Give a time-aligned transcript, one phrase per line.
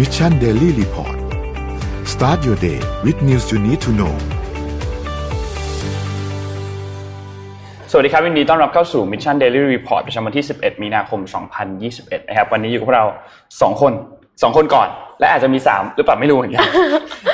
[0.00, 1.16] Mission Daily Report
[2.12, 4.14] start your day with news you need to know
[7.90, 11.20] สวัสดีครับวันนี้ต้อนรับเข้าสู่ Mission Daily Report ประจำวันที่ 11 มีนาคม
[11.74, 13.04] 2021 นะครับ วันนี้อยู่กับเรา
[13.48, 13.92] 2 คน
[14.24, 14.88] 2 คนก่อน
[15.20, 16.62] และอาจจะมี 3 หรือเปล่าไม่รู้เหมือนกัน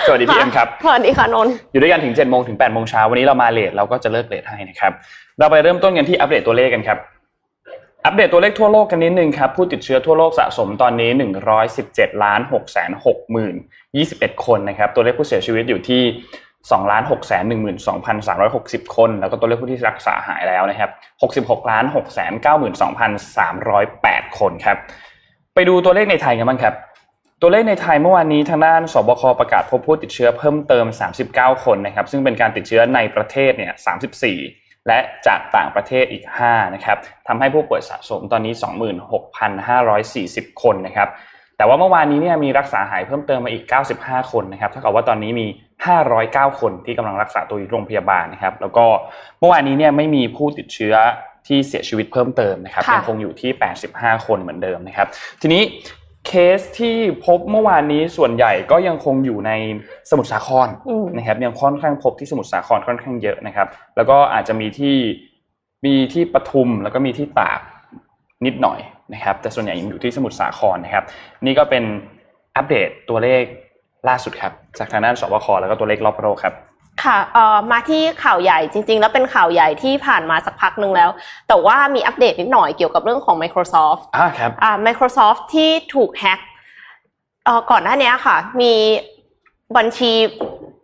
[0.06, 4.92] สวัสดีพี่เอ็มครับ สวัสดีค่ะนนท์อยู่ด้วยกันถึง7โมงถึง8โมงเช้าวันนี้เรามาเลทเราก็จะเลิกเลทให้นะครับ
[5.38, 6.98] เราไปเริ่มต้นกันที่อัปเดตตัวเลขกันครับ
[8.06, 11.10] อัปเดตตัวเลขทั่วโลกกันนิดนึงครับผู้ติดเชื้อทั่วโลกสะสมตอนนี้
[11.66, 13.54] 117ล้าน6แสน6หมื่น
[14.00, 16.02] 21 คนนะครับตัวเลขผู้เสียชีวิตอยู่ที่
[16.46, 17.44] 2ล้าน6แสน
[18.20, 20.90] 12,360 คน แล้วก็ตัวเลขผู้ที่รักษาหายแล้วนะครับ
[21.42, 22.32] 66ล้าน6แสน
[23.54, 24.76] 92,308 คนครับ
[25.54, 26.74] ไปดูตัวเลขในไทยกันบ้างครับ
[27.42, 30.86] ตัวเลขในไทยเมื่อวานนี้ทางด้านสบคประกาศพบผู้ติดเชื้อเพิ่มเติม
[31.26, 38.54] 39 คนนะครับซึ่งเป็นการติดเชื้อในประเทศเนี่ย34 และจากต่างประเทศอีก5นะครับทำให้ผู้ป่วยสะสมตอนนี้
[40.52, 41.08] 26,540 คนนะครับ
[41.56, 43.64] แต่ว่าเมื่อวานนี้เนี่ยมีรักษาหายเพิ่มเติมมาอีก
[43.98, 45.46] 95 คนนะครับเท่ากับว่าตอนนี้มี
[46.02, 48.86] 509 คนที่กำลังรักษาตัวอยู่โรงพยาบาลนะครับ แล้วก็
[49.38, 50.94] เมื่อวานนี้เนี่ยไม่มีผู้ติดเชื้อ
[51.46, 53.50] ที่เสียชีวิตเพิ่มเติมนะครับค่ะยังคงอยู่ที่
[53.88, 55.08] 85 คนเหมือนเดิมนะครับ
[55.42, 55.62] ทีนี้
[56.26, 56.96] เคสที่
[57.26, 59.52] พบเมื่อวานนี้ส่วนใหญ่ก็ยังคงอยู่ใน
[60.10, 64.96] สมุทรสาครอืมนะครับยังค่อนข้างพบที่สมุทรสาครค่อนข้างเยอะนะครับ แล้วก็อาจจะมีที่
[65.86, 67.60] มีที่ปทุมแล้วก็มีที่ตาก
[68.46, 68.80] นิดหน่อย
[69.14, 71.04] นะครับ แต่ส่วนใหญ่ยังอยู่ที่สมุทรสาครนะครับ
[71.46, 71.84] นี่ก็เป็น
[72.56, 73.42] อัปเดตตัวเลข
[74.08, 76.54] ล่าสุดครับ จากทางด้านสบคแล้วก็ตัวเลขรอบโลกครับ
[77.04, 81.10] ค่ะเอ่อมาที่ข่าวใหญ่จริง ๆ แล้วเป็นข่าวใหญ่ที่ผ่านมาสักพักหนึ่งแล้ว
[81.48, 86.40] แต่ว่ามีอัปเดตนิดหน่อยเกี่ยวกับเรื่องของ Microsoft อ่าครับอ่า Microsoft ที่ถูกแฮ็ก
[87.44, 88.72] เอ่อก่อนหน้านี้ค่ะ มี
[89.76, 90.12] บัญชี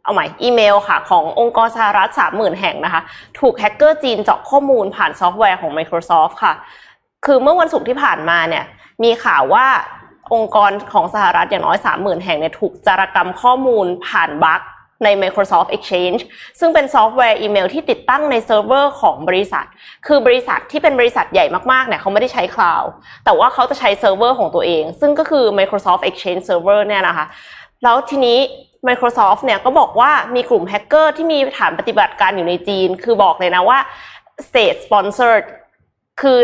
[0.05, 3.03] เอาใหม่อีเมลค่ะ ขององค์กรสหรัฐสามหมื่นแห่งนะคะ
[3.41, 6.55] ถูกแฮกเกอร์จีนเจาะข้อมูลผ่านซอฟต์แวร์ของ Microsoft ค่ะ
[7.25, 8.65] คือเมื่อวันศุกร์ที่ผ่านมาเนี่ย
[9.03, 9.67] มีข่าวว่า
[10.35, 14.61] องค์กรของสหรัฐอย่างน้อย30,000แห่งเนี่ยถูกจารกรรมข้อมูลผ่านบั๊ก
[15.05, 16.21] ใน Microsoft Exchange
[16.61, 19.67] ซึ่งเป็นซอฟต์แวร์อีเมลที่ติดตั้งในเซิร์ฟเวอร์ของบริษัท
[20.07, 22.91] คือบริษัทที่เป็นบริษัทใหญ่มากๆเนี่ยเขาไม่ได้ใช้คลาวด์
[23.25, 27.27] แต่ว่าเขาจะใช้เซิร์ฟเวอร์ของตัวเอง ซึ่งก็คือ Microsoft Exchange Server เนี่ยนะคะ
[27.83, 28.39] แล้วทีนี้
[28.89, 33.79] Microsoft เนี่ยก็บอกว่ามีกลุ่มแฮกเกอร์ที่มีฐานปฏิบัติการอยู่ในจีน คือบอกเลยนะว่า
[34.47, 35.45] state sponsored
[36.21, 36.39] คือ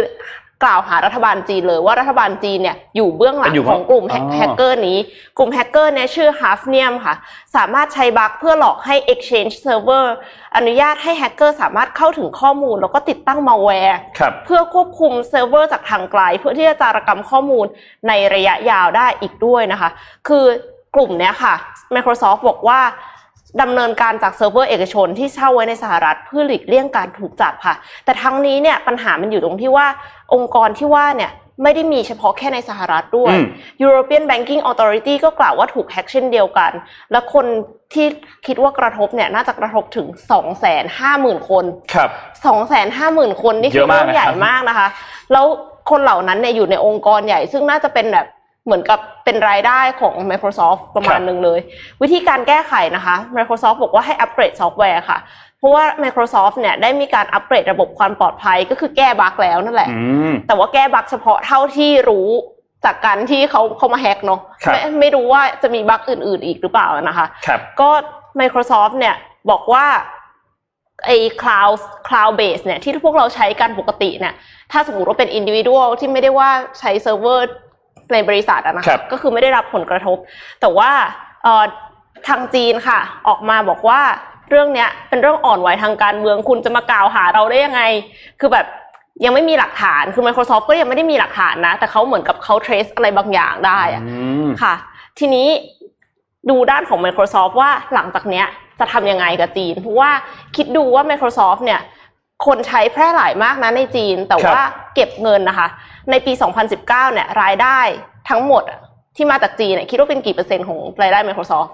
[0.64, 4.98] กล่าวหารัฐบาลจีนเลยว่ารัฐบาลจีนเนี่ยอยู่เบื้องหลังอยู่ของกลุ่มแฮกอ๋อแฮกเกอร์นี้
[5.38, 7.14] กลุ่มแฮกเกอร์เนี่ยชื่อ Hafnium ค่ะ
[7.56, 10.06] สามารถใช้บั๊กเพื่อหลอกให้ Exchange Server
[10.56, 17.66] อนุญาตให้แฮกเกอร์สามารถเข้าถึงข้อมูล แล้วก็ติดตั้งมัลแวร์ครับเพื่อควบคุมเซิร์ฟเวอร์จากทางไกล เพื่อที่จะจารกรรมข้อมูล
[18.08, 19.90] ในระยะยาวได้อีกด้วยนะคะ
[20.28, 20.44] คือ
[20.94, 21.54] กลุ่มเนี้ยค่ะ
[21.94, 22.80] Microsoft บอกว่า
[23.62, 27.74] ดำเนินการจากเซิร์ฟเวอร์เอกชนที่เช่าไว้ในสหรัฐเพื่อหลีกเลี่ยงการถูกจับค่ะ
[28.04, 29.86] แต่ทั้งนี้เนี่ยปัญหามันอยู่ตรงที่ว่า
[30.34, 33.46] องค์กรที่ว่าเนี่ยไม่ได้มีเฉพาะแค่ในสหรัฐด้วยอืม
[33.84, 36.72] European Banking Authority ก็กล่าวว่าถูกแฮกเช่นเดียวกัน
[37.12, 37.46] และคน
[37.94, 38.06] ที่
[38.46, 40.06] คิดว่ากระทบเนี่ยน่าจะกระทบถึง
[40.78, 42.10] 250,000 คน ครับ
[42.46, 44.88] สองแสนห้าหมื่นคนนี่เยคืออะมากเรื่องใหญ่นะครับมากนะคะ
[45.32, 45.46] แล้ว
[45.90, 48.26] คนเหล่านั้นเนี่ยอยู่ในองค์กรใหญ่ ซึ่งน่าจะเป็นแบบ
[48.64, 51.60] เหมือนกับเป็นรายได้ของ Microsoft ประมาณหนึ่งเลย
[52.02, 55.18] วิธีการแก้ไขนะคะ Microsoft บอกว่าให้อัปเกรดซอฟต์แวร์ค่ะ
[55.58, 62.28] เพราะว่า Microsoft เนี่ยได้มีการอัปเกรดระบบความปลอดภัยก็คือแก้บั๊กแล้วนั่นแหละอืมแต่ว่าแก้บั๊กเฉพาะเท่าที่รู้
[62.84, 67.90] จากการที่เขาเขามาแฮกเนาะครับไม่ไม่รู้ว่าจะมีบั๊กอื่น ๆ อีกหรือเปล่านะคะครับก็
[68.40, 69.14] Microsoft เนี่ย
[69.50, 69.86] บอกว่า
[71.06, 74.34] ไอ้ cloud cloud base เนี่ยที่พวกเราใช้กันปกติเนี่ย
[74.72, 77.44] ถ้าสมมติว่าเป็น individual ที่ไม่ได้ว่าใช้เซิร์ฟเวอร์
[78.12, 80.16] ในบริษัทอะนะคะครับก็คือไม่ได้รับผลกระทบ
[80.60, 80.90] แต่ว่า
[81.42, 81.64] เอ่อ
[82.28, 84.00] ทางจีนค่ะ ออกมาบอกว่า
[84.50, 87.82] เรื่องเนี้ยเป็นเรื่องอ่อนไหวทางการเมือง คุณจะมากล่าวหาเราได้ยังไง
[88.40, 88.66] คือแบบ
[89.24, 94.74] ยังไม่มีหลักฐานคือ Microsoft ก็ยังไม่ได้มีหลักฐานนะ แต่เขาเหมือนกับเขา trace อะไรบางอย่างได้อะอืมค่ะ
[95.18, 95.48] ทีนี้
[96.50, 98.46] ดูด้านของ Microsoft ว่าหลังจากเนี้ย
[98.80, 100.10] จะทำยังไงกับจีน เพราะว่า
[100.56, 101.80] คิดดูว่า Microsoft เนี่ย
[102.46, 105.68] คนใช้แพร่หลายมากนะในจีน แต่ครับว่าเก็บเงินนะคะ
[106.10, 107.78] ในปี 2019 เนี่ยรายได้
[108.28, 108.78] ทั้งหมดอะ
[109.16, 111.68] ที่มาจากจีนเนี่ยคิดว่าเป็นกี่เปอร์เซ็นต์ของรายได้ Microsoft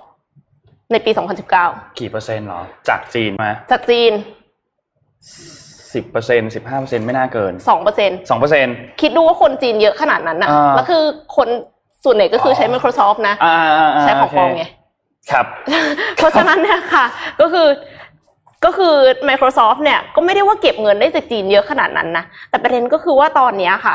[0.93, 1.11] ในปี
[1.55, 4.13] 2019 กี่เปอร์เซ็นต์เหรอ จากจีนมาจากจีน
[5.95, 11.03] สิบเปอร์เซ็นต์สิบห้าเปอร์เซ็นต์ไม่น่าเกิน2%เปอร์เซ็นต์สองเปอร์เซ็นต์คิดดูว่าคนจีนเยอะขนาดนั้นนะอ่าแล้วคือ
[11.37, 11.49] คน
[12.05, 14.65] ส่วนใหญ่ก็คือใช้ Microsoft นะอ่าอ่าาใช้ของปลอมไง
[15.33, 15.47] ครับ
[16.17, 17.05] เพราะฉะนั้นเนี่ยค่ะ
[17.41, 17.69] ก็คือ
[18.65, 18.95] ก็คือ
[19.29, 23.95] Microsoft เนี่ยก็ไม่ได้ว่าเก็บเงินได้จากจีนเยอะขนาดนั้นนะแต่ประเด็นก็คือว่าตอนเนี้ยค่ะ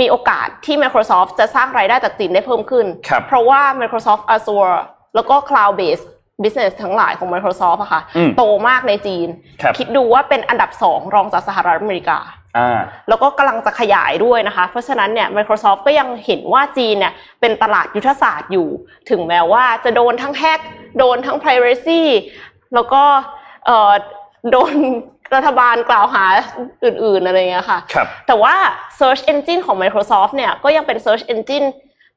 [0.00, 4.76] มีโอกาสที่ Microsoft จะสร้างรายได้จากจีนได้เพิ่มขึ้นครับเพราะว่า Microsoft Azure
[5.14, 6.04] แล้วก็ Cloud Base
[6.42, 9.28] business ทั้งหลายของ Microsoft อะค่ะอืมโตมากในจีน
[9.62, 12.18] ครับคิดดูว่าเป็นอันดับสองรองจากสหรัฐอเมริกา
[12.58, 18.68] อ่าแล้วก็กำลังจะขยายด้วยนะคะ เพราะฉะนั้นเนี่ย Microsoft ก็ยังเห็นว่าจีนเนี่ยเป็นตลาดยุทธศาสตร์อยู่
[19.10, 20.60] ถึงแม้ว่าจะโดนทั้งแฮก
[20.98, 22.02] โดนทั้ง privacy
[22.74, 23.02] แล้วก็
[23.66, 23.92] เอ่อ
[24.50, 24.72] โดน
[25.34, 26.24] รัฐบาลกล่าวหา
[26.84, 28.54] อื่น ๆ อะไรอย่างเงี้ยค่ะครับแต่ว่า
[29.00, 31.66] Search Engine ของ Microsoft เนี่ยก็ยังเป็น Search Engine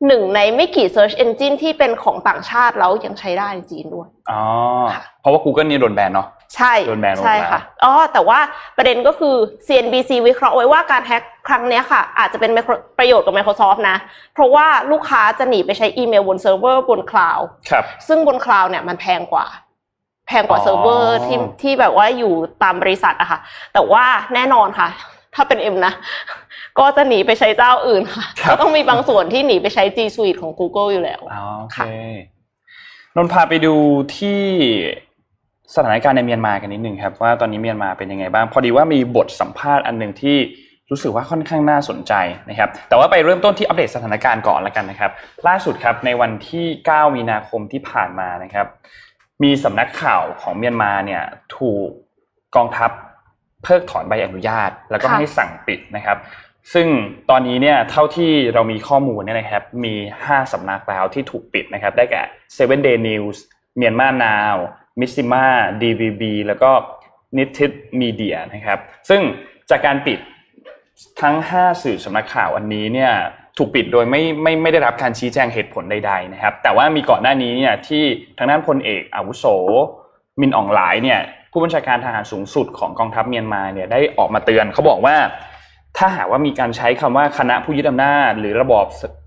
[0.08, 4.42] หนึ่งในไม่กี่ Search Engine ที่เป็นของต่างชาติแล้วยังใช้ได้ในจีนด้วย อ๋อ
[4.94, 8.40] ค่ะเพราะว่า Google นี่โดนแบนเนาะ ใช่ โดนแบนลงใช่มาค่ะ อ๋อ แต่ว่า
[8.78, 9.36] ประเด็นก็คือ
[9.68, 12.52] CNBC วิเคราะห์ไว้ว่าการแฮ็กครั้งเนี้ยค่ะ อาจจะเป็น
[12.98, 13.98] ประโยชน์กับ Microsoft นะ
[14.34, 19.46] เพราะว่าลูกค้าจะหนีไปใช้อีเมลบนเซิร์ฟเวอร์บนคลาวด์ครับซึ่งบนคลาวด์เนี่ยมันแพงกว่า
[20.28, 22.34] แพงกว่าอ๋อเซิร์ฟเวอร์ที่ที่แบบว่าอยู่
[22.64, 23.40] ตามบริษัทอะค่ะ
[23.74, 24.04] แต่ว่า
[24.34, 24.90] แน่นอนค่ะ
[25.36, 25.94] ถ้าเป็นเอ็มนะ
[26.80, 31.86] ก็จะหนีไปใช้เจ้าอื่นค่ะครับก็ต้องมีบางส่วนที่หนีไปใช้ G Suite ของ Google อยู่แล้วอ๋อโอเคค่ะ
[33.16, 33.76] นนท์พาไปดู
[34.18, 34.42] ที่
[35.76, 40.38] สถานการณ์ในเมียนมากันนิดหนึ่งครับ ว่าตอนนี้เมียนมาเป็นยังไงบ้าง พอดีว่ามีบทสัมภาษณ์อันหนึ่งที่
[40.92, 42.14] รู้สึกว่าค่อนข้างน่าสนใจ
[42.50, 45.12] นะครับ แต่ว่าไปเริ่มต้นที่อัปเดตสถานการณ์ก่อนละกันนะครับ
[45.48, 48.68] ล่าสุดครับในวันที่ 9 มีนาคมที่ผ่านมานะครับ
[49.44, 51.24] มีสำนักข่าวของเมียนมาเนี่ย
[51.58, 51.88] ถูก
[52.56, 52.92] กองทัพ
[53.64, 56.18] เพิกถอนใบอนุญาต แล้วก็ค่ะให้สั่งปิดนะครับ
[56.74, 56.88] ซึ่ง
[57.30, 59.94] ตอนนี้เนี่ยเท่าที่เรามีข้อมูลเนี่ยนะครับ มี
[60.24, 62.22] 5 สำนักแล้วที่ถูกปิดนะครับ ได้แก่
[62.58, 63.38] Seven Day News
[63.78, 64.56] เมียนมา Now
[65.00, 65.46] มิซิมา
[65.82, 66.72] DVB แล้วก็
[67.38, 67.66] นิติ
[68.00, 68.80] มีเดียนะครับ
[69.10, 69.22] ซึ่ง
[69.70, 70.20] จากการปิด
[71.22, 73.12] ทั้ง 5 สื่อสำนักข่าวอันนี้เนี่ย
[73.58, 78.04] ถูกปิดโดยไม่ไม่ไม่ได้รับการชี้แจงเหตุผลใดๆนะครับ แต่ว่ามีก่อนหน้านี้เนี่ยที่
[78.38, 79.46] ทางด้านพลเอกอาวุโส
[80.42, 81.20] มินอองหลายเนี่ย
[81.54, 85.16] ผู้บัญชาการทหารสูงสุดของกองทัพเมียนมาเนี่ยได้ออกมาเตือนเขาบอกว่า
[85.98, 88.86] ถ้าหากว่ามีการใช้คำว่าคณะผู้ยึดอำนาจ หรือระบอบ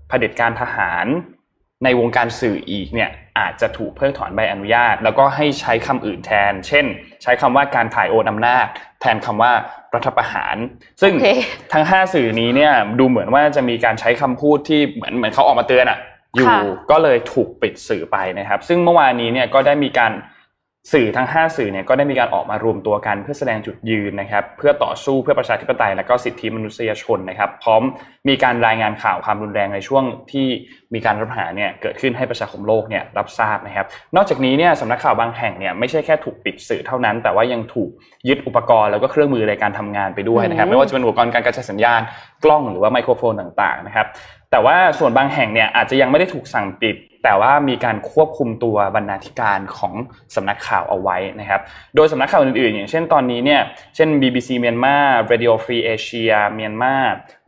[0.09, 1.05] เผด็จการทหาร
[1.83, 3.09] ในวงการสื่ออีกเนี่ย
[3.39, 6.85] อาจจะถูกเพิกถอนใบอนุญาต แล้วก็ให้ใช้คำอื่นแทน เช่น
[7.23, 8.65] ใช้คำว่าการถ่ายโอนอำนาจ
[9.01, 9.51] แทนคำว่า
[9.95, 10.55] รัฐประหาร
[11.01, 11.27] ซึ่งโอเค
[11.73, 15.99] ทั้ง 5 สื่อนี้เนี่ยดูเหมือนว่าจะมีการใช้คำพูดที่เหมือนเหมือนเขาออกมาเตือนอะ
[16.35, 16.49] อยู่
[16.91, 20.11] ก็เลยถูกปิดสื่อไปนะครับ ซึ่งเมื่อวานนี้เนี่ยก็ได้มีการ
[20.93, 27.81] สื่อทั้ง 5 สื่อเนี่ยก็ได้มีการออกมารวมตัวกันเพื่อแสดงจุดยืนนะครับ เพื่อต่อสู้เพื่อประชาธิปไตยและก็สิทธิมนุษยชนนะครับ พร้อม
[28.27, 30.47] มีการรายงานข่าวความรุนแรงในช่วงที่
[30.93, 33.85] มีการรัฐประหารเนี่ยเกิดขึ้นให้ประชาคมโลกเนี่ยรับทราบนะครับ
[34.15, 37.89] นอกจากนี้เนี่ยสำนักข่าวบางแห่งเนี่ยไม่ใช่แค่ถูกปิดสื่อเท่านั้น แต่ว่ายังถูก
[38.27, 42.01] ยึดอุปกรณ์แล้วก็เครื่องมือในการทำงานไปด้วยนะครับ ไม่ว่าจะเป็นอุปกรณ์การกระจายสัญญาณ
[42.43, 44.07] กล้องหรือว่าไมโครโฟนต่างๆนะครับ
[44.51, 49.93] แต่ว่าส่วนบางแห่งเนี่ยอาจจะยังไม่ได้ถูกสั่งปิด แต่ว่ามีการควบคุมตัวบรรณาธิการของ
[50.35, 51.61] สำนักข่าวเอาไว้นะครับ
[51.95, 53.61] โดยสำนักข่าวอื่นๆ อย่างเช่นตอนนี้เนี่ย
[53.95, 54.95] เช่น BBC เมียนมา
[55.31, 56.93] Radio Free Asia เมียนมา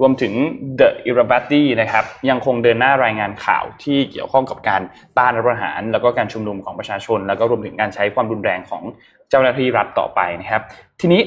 [0.02, 0.34] รวมถึง
[0.80, 4.82] The Irrawaddy นะครับยังคงเดินหน้ารายงานข่าวที่เกี่ยวข้องกับการ
[5.18, 8.84] ต้านรัฐประหาร แล้วก็การชุมนุมของประชาชน แล้วก็รวมถึงการใช้ความรุนแรงของ
[9.30, 10.62] เจ้าหน้าที่รัฐต่อไปนะครับ
[11.02, 11.22] ทีนี้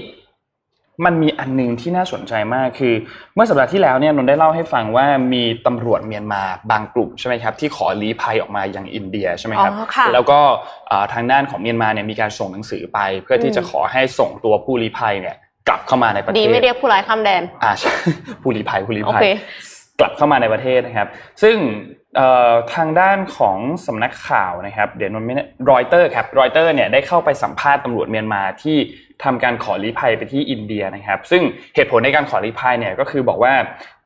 [1.04, 2.94] มันมีอันหนึงที่น่าสนใจมากคือ
[3.34, 10.40] เมื่อสัปดาห์ที่แล้วเนี่ยนนท์ได้เล่าให้ฟังว่ามีตำรวจเมียนมาบางกลุ่มใช่ไหมครับที่ขอลี้ภัยออกมาอย่างอินเดียใช่ไหมครับอ๋อค่ะแล้วก็
[10.88, 15.36] เอ่อทางด้านของเมียนมาเนี่ยมีการส่งหนังสือไป เพื่อที่จะอืมขอให้ส่งตัวผู้ลี้ภัยเนี่ย
[15.68, 17.92] กลับเข้ามาในประเทศดีไม่เรียกผู้ร้ายข้ามแดนอ่าใช่
[18.42, 19.36] ผู้ลี้ภัยผู้ลี้ภัยโอเค
[20.00, 21.08] กลับเข้ามาในประเทศนะครับ
[21.42, 21.56] ซึ่ง
[22.16, 25.34] เอ่อทางด้านของสำนักข่าวนะครับ เดี๋ยวนนท์ไม่
[25.70, 28.76] รอยเตอร์ครับรอยเตอร์เนี่ยได้เข้าไปสัมภาษณ์ตำรวจเมียนมาที่
[29.24, 31.42] ทำการขอลี้ภัยไปที่อินเดียนะครับ ซึ่ง
[31.74, 33.54] เหตุผลในการขอลี้ภัยเนี่ยก็คือบอกว่า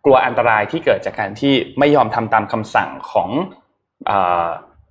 [0.04, 3.28] กลัวอันตรายที่เกิดจากการที่ไม่ยอมทำตามคำสั่งของ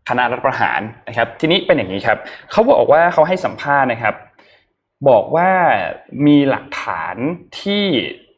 [0.10, 2.18] คณะรัฐประหารนะครับ ทีนี้เป็นอย่างนี้ครับ
[2.52, 4.16] เขาบอกว่าเขาให้สัมภาษณ์นะครับ
[5.10, 5.50] บอกว่า
[6.28, 7.16] มีหลักฐาน
[7.62, 7.84] ที่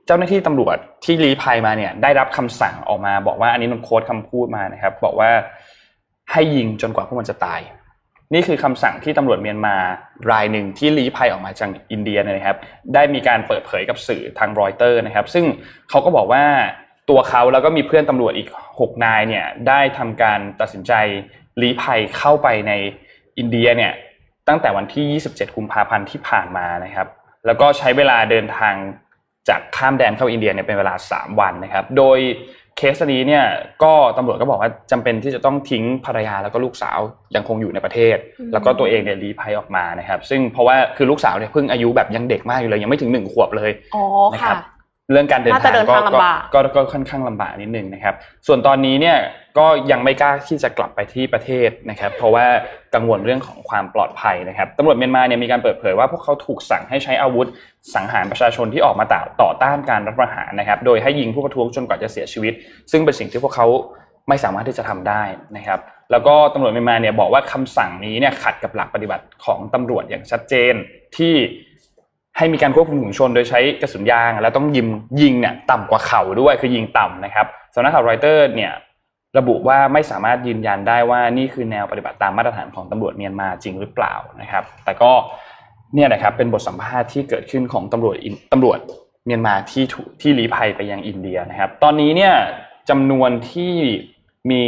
[0.05, 5.29] เจ้าหน้าที่ตำรวจที่ลี้ภัยมาเนี่ย ได้รับคำสั่งออกมา บอกว่าอันนี้นนโค้ดคำพูดมานะครับ บอกว่า
[6.31, 7.61] ให้ยิงจนกว่าพวกมันจะตาย
[8.33, 9.75] นี่คือคำสั่งที่ตำรวจเมียนมา
[10.31, 12.57] รายหนึ่งที่ลี้ภัยออกมาจากอินเดียนะครับ
[12.93, 15.45] ได้มีการเปิดเผยกับสื่อทางรอยเตอร์นะครับ ซึ่ง
[15.89, 16.43] เขาก็บอกว่า
[17.09, 20.93] ตัวเขาแล้วก็มีเพื่อนตำรวจอีก 6 นายเนี่ยได้ทำการตัดสินใจ
[21.61, 22.71] ลี้ภัยเข้าไปใน
[23.37, 23.93] อินเดียเนี่ย
[24.47, 27.07] ตั้งแต่วันที่ 27 กุมภาพันธ์ที่ผ่านมานะครับ
[27.45, 28.75] แล้วก็ใช้เวลาเดินทาง
[29.49, 32.19] จากข้ามแดนเข้าอินเดียเนี่ยเป็นเวลา 3 วันนะครับ โดย
[32.77, 33.45] เคสนี้เนี่ย
[33.83, 36.99] ก็ตำรวจก็บอกว่าจำเป็นที่จะต้องทิ้งภรรยาแล้วก็ลูกสาว
[37.35, 44.03] ยังคงอยู่ในประเทศอืมแล้วก็ตัวเองเนี่ยลี้ภัยออกมานะครับ ซึ่งเพราะว่าคือลูกสาวเนี่ยเพิ่งอายุแบบยังเด็กมากอยู่เลยยังไม่ถึงหนึ่งขวบเลยอ๋อ
[44.33, 44.57] นะครัค่ะบ
[45.11, 48.15] เรื่องการเดินน่าทาจะงเดินก็ทางลำบากก็ก็ก็ค่อนข้างลำบากนิดนึงนะครับ
[48.47, 49.17] ส่วนตอนนี้เนี่ย
[49.57, 52.45] ก็ยังไม่กล้าที่จะกลับไปที่ประเทศนะครับ เพราะว่า
[52.95, 57.47] กังวลเรื่องของความปลอดภัยนะครับตำรวจเมียนมาเนี่ยมีการเปิดเผยว่าพวกเขาถูกสั่งให้ใช้อาวุธ
[57.95, 62.53] สังหารประชาชนที่ออกมาต่อต่อต้านการรัฐประหารนะครับ โดยให้ยิงผู้ประท้วงจนกว่าจะเสียชีวิต
[62.91, 63.67] ซึ่งเป็นสิ่งที่พวกเขา
[64.29, 65.23] ไม่สามารถที่จะทำได้
[65.57, 65.79] นะครับ
[66.11, 70.73] แล้วก็ตำรวจเมียนมาเนี่ยบอกว่าคำสั่งนี้เนี่ยขัดกับหลักปฏิบัติของตำรวจอย่างชัดเจน
[71.17, 71.35] ที่
[72.37, 74.87] ให้มีการควบคุมฝูงชนโดยใช้กระสุนยาง แล้วต้องยิง
[75.21, 78.73] ยิงเนี่ยต่ำกว่าเข่าด้วยคือยิงต่ำนะครับสำนักข่าวรอยเตอร์เนี่ย
[79.37, 85.11] ระบุว่าไม่สามารถยืนยันได้ว่านี่คือแนวปฏิบัติตามมาตรฐานของตำรวจเมียนมาจริงหรือเปล่านะครับ แต่ก็
[85.95, 88.15] เนี่ยนะครับเป็นบทสัมภาษณ์ที่เกิดขึ้นของตำรวจ
[88.53, 88.79] ตำรวจ
[89.25, 89.85] เมียนมาที่
[90.21, 92.33] ที่ลี้ภัยไปยังอินเดียนะครับ ตอนนี้เนี่ย
[92.89, 93.73] จำนวนที่
[94.51, 94.63] มี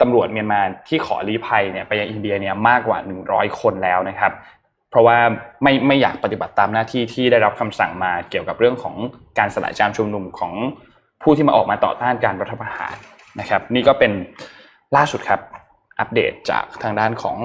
[0.00, 4.32] ตำรวจเมียนมาที่ขอลี้ภัยเนี่ยไปยังอินเดียเนี่ยมากกว่า 100 คนแล้วนะครับ
[4.94, 5.18] เพราะว่า
[5.62, 8.94] ไม่ไม่อยากปฏิบัติตามหน้าที่ที่ได้รับคำสั่งมาเกี่ยวกับเรื่องของ
[9.38, 10.52] การสลายการชุมนุมของ
[11.22, 12.94] ผู้ที่มาออกมาต่อต้านการรัฐประหาร
[13.40, 14.12] นะครับ นี่ก็เป็น
[14.96, 15.40] ล่าสุดครับ
[16.00, 17.36] อัปเดตจากทางด้านของ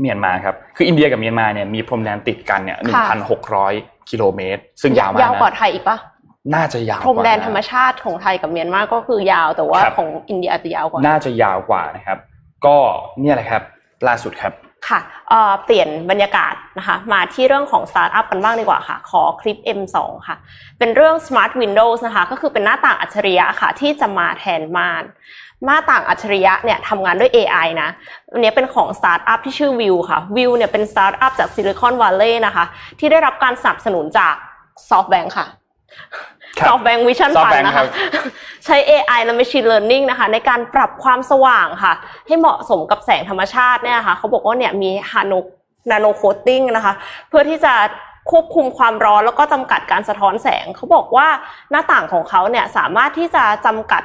[0.00, 2.78] เมียนมาครับ คืออินเดียกับเมียนมาเนี่ยมีพรมแดนติดกันเนี่ย
[3.44, 5.98] 1,600กิโลเมตร ซึ่งยาวมากยาวกว่านะไทยอีกปะ
[6.54, 12.18] น่าจะยาวพรมแดนกว่ธรรมชาติของไทยกับเมียนมาก็คือยาวแต่ว่าครับของอินเดียอาจจะยาวกว่า น่าจะยาวกว่านะครับ
[12.66, 12.76] ก็
[13.20, 13.62] เนี่ยแหละครับ
[14.08, 14.52] ล่าสุดครับ
[14.88, 15.32] ค่ะ
[15.64, 20.36] เปลี่ยนบรรยากาศนะคะ มาที่เรื่องของสตาร์ทอัพกันบ้างดีกว่าค่ะ ขอคลิป M2 ค่ะ
[20.78, 25.04] เป็นเรื่อง Smart Windows นะคะ ก็คือเป็นหน้าต่างอัจฉริยะค่ะ ที่จะมาแทนม่าน
[25.64, 27.88] หน้าต่างอัจฉริยะเนี่ยทำงานด้วย AI นะ
[28.32, 32.64] อันนี้เป็นของสตาร์ทอัพที่ชื่อ View ค่ะ View เนี่ยเป็นสตาร์ทอัพจากซิลิคอนวัลเลย์นะคะ
[32.98, 34.34] ที่ได้รับการสนับสนุนจาก
[34.88, 35.46] SoftBank ค่ะ
[36.60, 37.86] ครับ SoftBank Vision Fund SoftBank นะคะครับ
[38.64, 41.94] ใช้ AI และ Machine Learning นะคะ ในการปรับความสว่างค่ะ
[42.26, 45.40] ให้เหมาะสมกับแสงธรรมชาติเนี่ยนะคะเขาบอกว่าเนี่ยมีฮานุ
[45.90, 46.94] nano coating นะคะ
[47.28, 47.74] เพื่อที่จะ
[48.30, 51.28] ควบคุมความร้อนแล้วก็จำกัดการสะท้อนแสง เขาบอกว่า
[51.70, 54.02] หน้าต่างของเขาเนี่ยสามารถที่จะจำกัด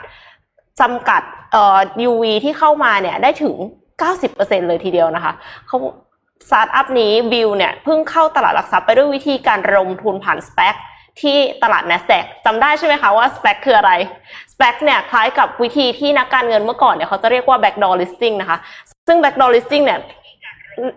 [0.81, 1.79] จำกัดเอ่อ
[2.09, 3.55] UV ที่เข้ามาเนี่ยได้ถึง
[4.11, 5.33] 90%เลยทีเดียวนะคะ
[5.67, 5.77] เขา
[6.47, 10.75] สตาร์ทอัพนี้บิลเนี่ยเพิ่งเข้าตลาดหลักทรัพย์ไปด้วยวิธีการระดมทุนผ่าน SPAC
[11.21, 13.91] ที่ตลาด NASDAQ จำได้ใช่ไหมคะว่า SPAC คืออะไร
[14.53, 18.57] SPAC เนี่ยคล้ายกับวิธีที่นักการเงินเมื่อก่อนเนี่ยเขาจะเรียกว่า backdoor listing นะคะ
[19.07, 20.01] ซึ่ง backdoor listing เนี่ย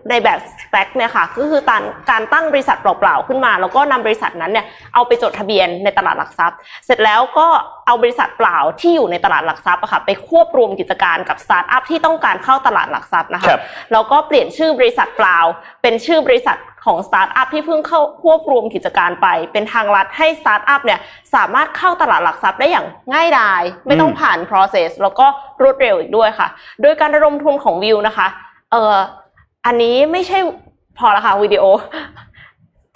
[0.09, 7.47] ในแบบ SPAC เนี่ยค่ะก็คือการการตั้งบริษัทเปล่าๆขึ้นมา แล้วก็นำบริษัทนั้นเนี่ยเอาไปจดทะเบียนในตลาดหลักทรัพย์ เสร็จแล้วก็
[7.87, 15.37] เอาบริษัทเปล่าที่อยู่ในตลาดหลักทรัพย์อะค่ะไปควบรวมกิจการกับสตาร์ทอัพที่ต้องการเข้าตลาดหลักทรัพย์นะคะครับแล้วก็เปลี่ยนชื่อบริษัทเปล่า
[15.81, 16.57] เป็นชื่อบริษัท
[16.87, 20.99] ของสตาร์ทอัพที่เพิ่งเข้าควบรวมกิจการไป เป็นทางลัดให้สตาร์ทอัพเนี่ย
[21.35, 25.25] สามารถเข้าตลาดหลักทรัพย์ได้อย่างง่ายดาย ไม่ต้องผ่าน process แล้วก็
[25.61, 26.47] รวดเร็วอีกด้วยค่ะ
[26.81, 28.27] โดยการระดมทุนของวิวนะคะ
[28.71, 28.95] เอ่อ
[29.65, 30.37] อันนี้ไม่ใช่
[30.97, 31.63] พอละค่ะวิดีโอ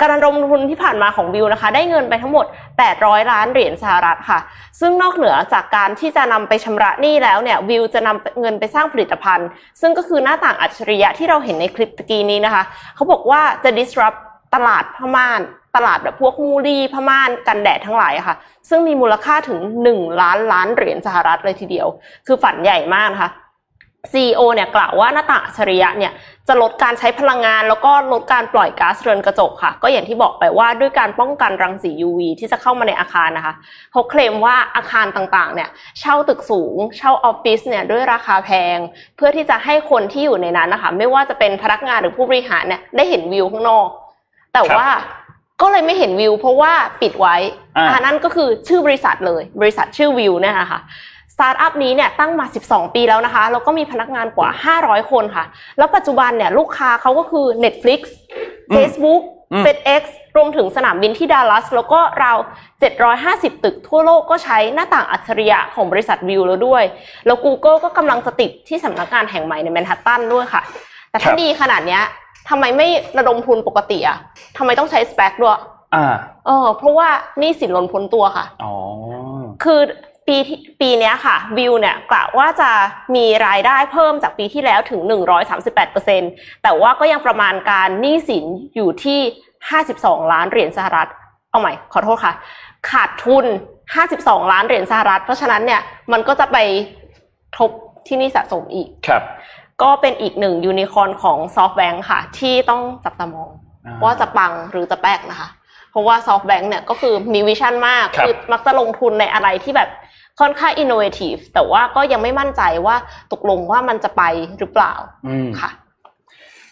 [0.01, 2.45] การระดมทุนที่ผ่านมาของวิวนะคะ ได้เงินไปทั้งหมด
[2.87, 4.39] 800 ล้านเหรียญสหรัฐค่ะ
[4.79, 9.47] ซึ่งนอกเหนือจากการที่จะนำไปชำระหนี้แล้วเนี่ยวิวจะนำเงินไปสร้างผลิตภัณฑ์
[9.81, 12.63] ซึ่งก็คือหน้าต่างอัจฉริยะที่เราเห็นในคลิปตะกี้นี้นะคะ
[12.95, 14.19] เขาบอกว่าจะ disrupt
[14.55, 15.41] ตลาดผ้าม่าน
[15.75, 18.35] ตลาดแบบพวกมูลี่ผ้าม่านกันแดดทั้งหลายค่ะ
[18.69, 19.59] ซึ่งมีมูลค่าถึง
[19.91, 21.87] 1 ล้านล้านเหรียญสหรัฐเลยทีเดียว
[22.27, 23.31] คือฝันใหญ่มากนะคะ
[24.11, 26.11] CEO เนี่ยกล่าวว่าหน้าต่างอัจฉริยะเนี่ย
[26.47, 33.53] จะลดการใช้พลังงาน แล้วก็ลดการปล่อยก๊าซเรือนกระจกค่ะ ก็อย่างที่บอกไปว่าด้วยการป้องกันรังสี UV ที่จะเข้ามาในอาคารนะคะ
[33.91, 35.69] เขาเคลมว่าอาคารต่างๆเนี่ย
[35.99, 38.77] เช่าตึกสูง เช่าออฟฟิศเนี่ยด้วยราคาแพง
[39.17, 43.87] เพื่อที่จะให้คนที่อยู่ในนั้นนะคะไม่ว่าจะเป็นพนักงานหรือผู้บริหารเนี่ยได้เห็นวิวข้างนอก
[44.53, 44.87] แต่ว่า
[45.61, 47.35] ก็เลยไม่เห็นวิว เพราะว่าปิดไว้
[47.77, 50.79] อ่าอ่านั่นก็คือชื่อบริษัทเลย บริษัทชื่อวิวเนี่ยนะคะ
[51.33, 55.45] สตาร์ทอัพนี้เนี่ยตั้งมา 12 ปีแล้วนะคะแล้วก็มีพนักงานกว่า 500 คนค่ะ
[55.77, 59.21] แล้วปัจจุบันเนี่ยลูกค้าเขาก็คือ Netflix อืม Facebook
[59.53, 60.03] อืม FedEx
[60.37, 62.37] รวมถึงสนามบินที่ดัลลัส แล้วก็ราว
[63.01, 66.83] 750 ตึกทั่วโลกก็ใช้หน้าต่างอัจฉริยะของบริษัทวิวแล้วด้วย
[67.25, 70.61] แล้ว Google ก็กำลังจะติดที่สำนักงานแห่งใหม่ในแมนฮัตตันด้วยค่ะ
[71.09, 72.03] แต่ถ้าครับดีขนาดเนี้ย
[72.49, 74.17] ทำไมไม่ระดมทุนปกติอะ
[74.57, 75.59] ทำไมต้องใช้ SPAC ด้วย
[75.95, 77.07] อ่าเออเพราะว่า
[77.39, 78.73] หนี่สินล้นพ้นตัวค่ะอ๋อ
[79.63, 79.79] คือ
[80.27, 82.71] ปีที่ปีเนี้ยค่ะวิวเนี่ยกล่าวว่าจะ
[83.15, 85.01] มีรายได้เพิ่มจากปีที่แล้วถึง
[85.81, 89.19] 138%แต่ว่าก็ยังประมาณการหนี้สินอยู่ที่
[89.75, 91.09] 52 ล้านเหรียญสหรัฐ
[91.51, 92.33] เอาใหม่ ขอโทษค่ะ
[92.89, 93.45] ขาดทุน
[93.97, 96.57] 52 ล้านเหรียญสหรัฐ เพราะฉะนั้นเนี่ยมันก็จะไป
[97.57, 97.69] ทบ
[98.07, 99.23] ที่หนี้สะสมอีกครับ
[99.81, 103.49] ก็เป็นอีกหนึ่งยูนิคอร์นของ SoftBank ค่ะ ที่ต้องจับตามอง
[103.85, 105.49] อ่าว่าจะปังหรือจะแป๊กนะคะ
[105.91, 109.89] เพราะว่า SoftBank เนี่ยก็คือมี vision มากครับอมักจะลงทุนในอะไรที่แบบ
[110.41, 112.95] ค่อนข้าง innovative แต่ว่าก็ยังไม่มั่นใจว่า
[113.33, 114.23] ตกลงว่ามันจะไป
[114.59, 114.93] หรือเปล่า
[115.27, 115.71] อืมค่ะ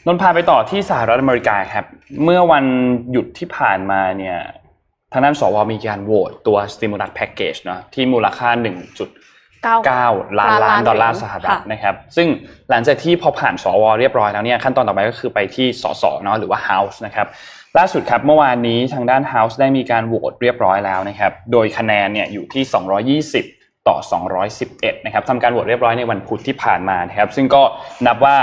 [0.05, 1.85] นนท์พาไปต่อที่สหรัฐอเมริกาครับ
[2.23, 2.65] เมื่อวัน
[3.11, 4.37] หยุดที่ผ่านมาเนี่ย
[5.11, 12.27] ทางด้านสวมีการโหวตตัว stimulus package เนาะที่มูลค่า 1.9 ล้านล้านดอลลาร์สหรัฐค่ะนะครับ ซึ่ง
[12.69, 17.27] หลังจากที่พอผ่านสวเรียบร้อยแล้วเนี่ยขั้นตอนต่อไปก็คือไปที่สสเนาะหรือว่า House นะครับ
[17.77, 22.63] ล่าสุดครับเมื่อวานนี้ทางด้าน House ได้มีการโหวตเรียบร้อยแล้วนะครับ โดยคะแนนเนี่ยอยู่ที่
[23.37, 23.58] 220
[23.89, 23.97] ตต่อ
[24.49, 27.61] 211 นะครับทำการโหวตเรียบร้อยในวันพุธที่ผ่านมานะครับ ซึ่งก็
[28.07, 28.35] นับว่า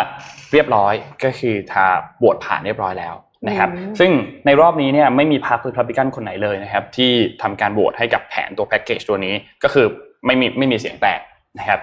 [0.52, 1.84] เรียบร้อยก็คือถ้า
[2.18, 3.14] โหวตผ่านเรียบร้อยแล้ว
[3.48, 4.10] นะครับอืมซึ่ง
[4.46, 7.12] ในรอบนี้เนี่ยไม่มีพรรครีพับลิกันคนไหนเลยนะครับ ที่
[7.42, 9.86] ทำการโหวตให้กับแผนตัวแพ็กเกจตัวนี้ก็คือ
[10.26, 11.20] ไม่มีไม่มีเสียงแตก
[11.58, 11.80] นะครับ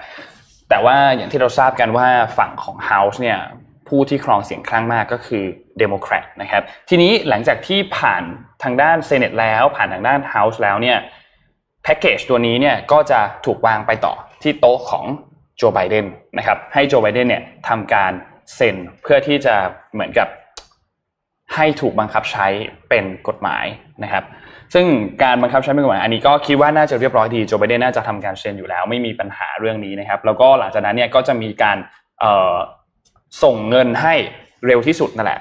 [0.70, 3.40] แต่ว่าอย่างที่เราทราบกันว่าฝั่งของ House เนี่ย
[3.88, 5.44] ผู้ที่ครองเสียงข้างมากก็คือ
[5.80, 8.24] เดโมแครตนะครับ ทีนี้หลังจากที่ผ่าน
[8.64, 10.98] ทางด้านเซเนตแล้วผ่านทางด้าน House แล้วเนี่ย
[11.84, 15.06] แพ็กเกจตัวนี้เนี่ยก็จะถูกวางไปต่อที่โต๊ะของ
[15.58, 16.06] โจไบเดน
[16.38, 18.12] นะครับให้โจไบเดนเนี่ยทำการ
[18.56, 19.56] เซ็นเพื่อที่จะ
[19.94, 20.28] เหมือนกับ
[21.56, 22.48] ให้ถูกบังคับใช้
[22.90, 23.66] เป็นกฎหมาย
[24.04, 24.24] นะครับ
[24.74, 24.86] ซึ่ง
[25.24, 31.78] การบังคับใช้เป็นกฎหมายอันนี้ก็คิดว่าน่าจะเรียบร้อยดีโจไบเดนน่าจะทำการเซ็นอยู่แล้ว ไม่มีปัญหาเรื่องนี้นะครับ แล้วก็หลังจากนั้นเนี่ยก็จะมีการ
[33.44, 34.16] ส่งเงินให้
[34.66, 35.40] เร็วที่สุดนั่นแหละ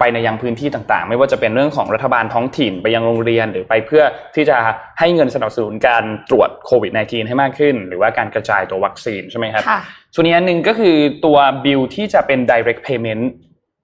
[0.00, 4.02] ไปในยังพื้นที่ต่างๆ ไม่ว่าจะเป็นเรื่องของรัฐบาลท้องถิ่นไปยังโรงเรียน หรือไปเพื่อ
[4.34, 4.56] ที่จะ
[4.98, 9.80] ให้เงินสนับสนุนการตรวจโควิด -19 ให้มากขึ้น หรือว่าการกระจายตัววัคซีนใช่ไหมครับค่ะ
[10.14, 13.24] ส่วนอีกอันหนึ่งก็คือตัวบิลที่จะเป็น direct payment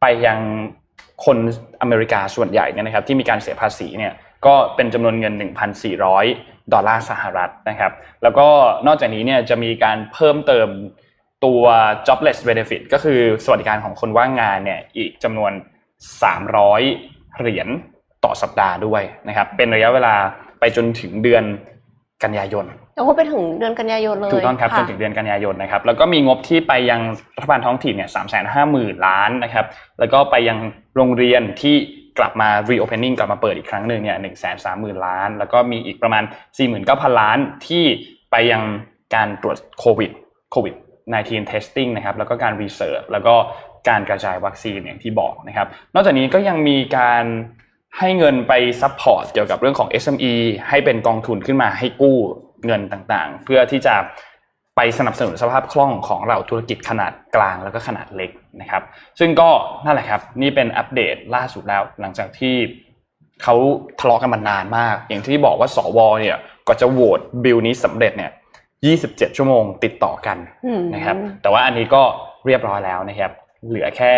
[0.01, 0.39] ไปยัง
[1.25, 1.39] คน
[1.81, 4.13] อเมริกาส่วนใหญ่เนี่ยนะครับที่มีการเสียภาษีเนี่ย
[4.47, 5.35] ก็เป็นจำนวนเงิน
[5.83, 7.93] 1,400 ดอลลาร์สหรัฐนะครับ
[8.23, 8.47] แล้วก็
[8.87, 10.69] นอกจากนี้เนี่ยจะมีการเพิ่มเติม
[11.45, 11.63] ตัว
[12.07, 15.53] jobless benefit ก็คือสวัสดิการของคนว่างงานเนี่ยอีกจำนวน
[15.97, 17.69] 300 เหรียญ
[18.25, 20.15] ต่อสัปดาห์ด้วยนะครับ เป็นระยะเวลา
[20.61, 21.45] ไปจนถึงเดือน
[22.25, 27.01] กันยายนแล้วก็ไปถึงเดือนกันยายนเลยถูกต้องครับจะนถึงเดือนกันยายนนะครับ แล้วก็มีงบที่ไปยัง
[27.37, 29.67] รัฐบาลท้องถิ่นเนี่ยสามแสนห้าหมื่นล้านนะครับ
[29.99, 30.59] แล้วก็ไปยัง
[30.97, 31.77] โรงเรียนที่
[32.19, 36.23] กลับมา reopening กลับมาเปิดอีกครั้งหนึ่งเนี่ยหนึ่งแสนสามหมื่นล้าน แล้วก็มีอีกประมาณ
[36.59, 37.85] สี่หมื่นเก้าพันล้านที่
[38.31, 38.63] ไปยัง
[39.15, 40.11] การตรวจโควิด
[40.53, 40.75] โควิด
[41.13, 43.35] 19 testing นะครับ แล้วก็การ research แล้วก็
[43.89, 47.25] การกระจายวัคซีนอย่างที่บอกนะครับ นอกจากนี้ก็ยังมีการ
[47.99, 50.35] ให้เงินไป support เกี่ยวกับเรื่องของ SME
[50.69, 52.17] ให้เป็นกองทุนขึ้นมาให้กู้
[52.67, 53.95] เงินต่างๆ เพื่อที่จะ
[54.77, 58.83] ไปสนับสนุนสภาพคล่องของเราธุรกิจขนาดกลางแล้วก็ขนาดเล็กนะครับ
[59.19, 59.51] ซึ่งก็
[59.85, 62.55] นั่นแหละครับนี่เป็นอัปเดตล่าสุดแล้ว หลังจากที่
[63.43, 63.55] เขา
[64.01, 66.37] ทะเลาะกันมานานมาก อย่างที่บอกว่าสวเนี่ย
[66.69, 68.31] ก็จะโหวตบิลนี้สำเร็จเนี่ย
[68.85, 72.03] 27 ชั่วโมงติดต่อกันอืมนะครับ แต่ว่าอันนี้ก็
[72.47, 73.33] เรียบร้อยแล้วนะครับ
[73.69, 74.13] เหลือแค่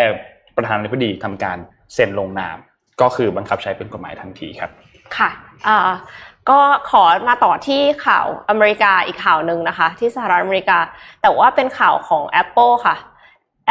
[0.55, 1.57] ประธานาธิบดีทำการ
[1.93, 2.57] เซ็นลงนาม
[3.01, 4.71] ก็คือบังคับใช้เป็นกฎหมายทันทีครับ
[5.17, 5.29] ค่ะ
[6.49, 6.59] ก็
[6.89, 10.79] ขอมาต่อที่ข่าวอเมริกาอีกข่าวหนึ่งนะคะ ที่สหรัฐอเมริกา
[11.21, 12.95] แต่ว่าเป็นข่าวของ Apple ค่ะ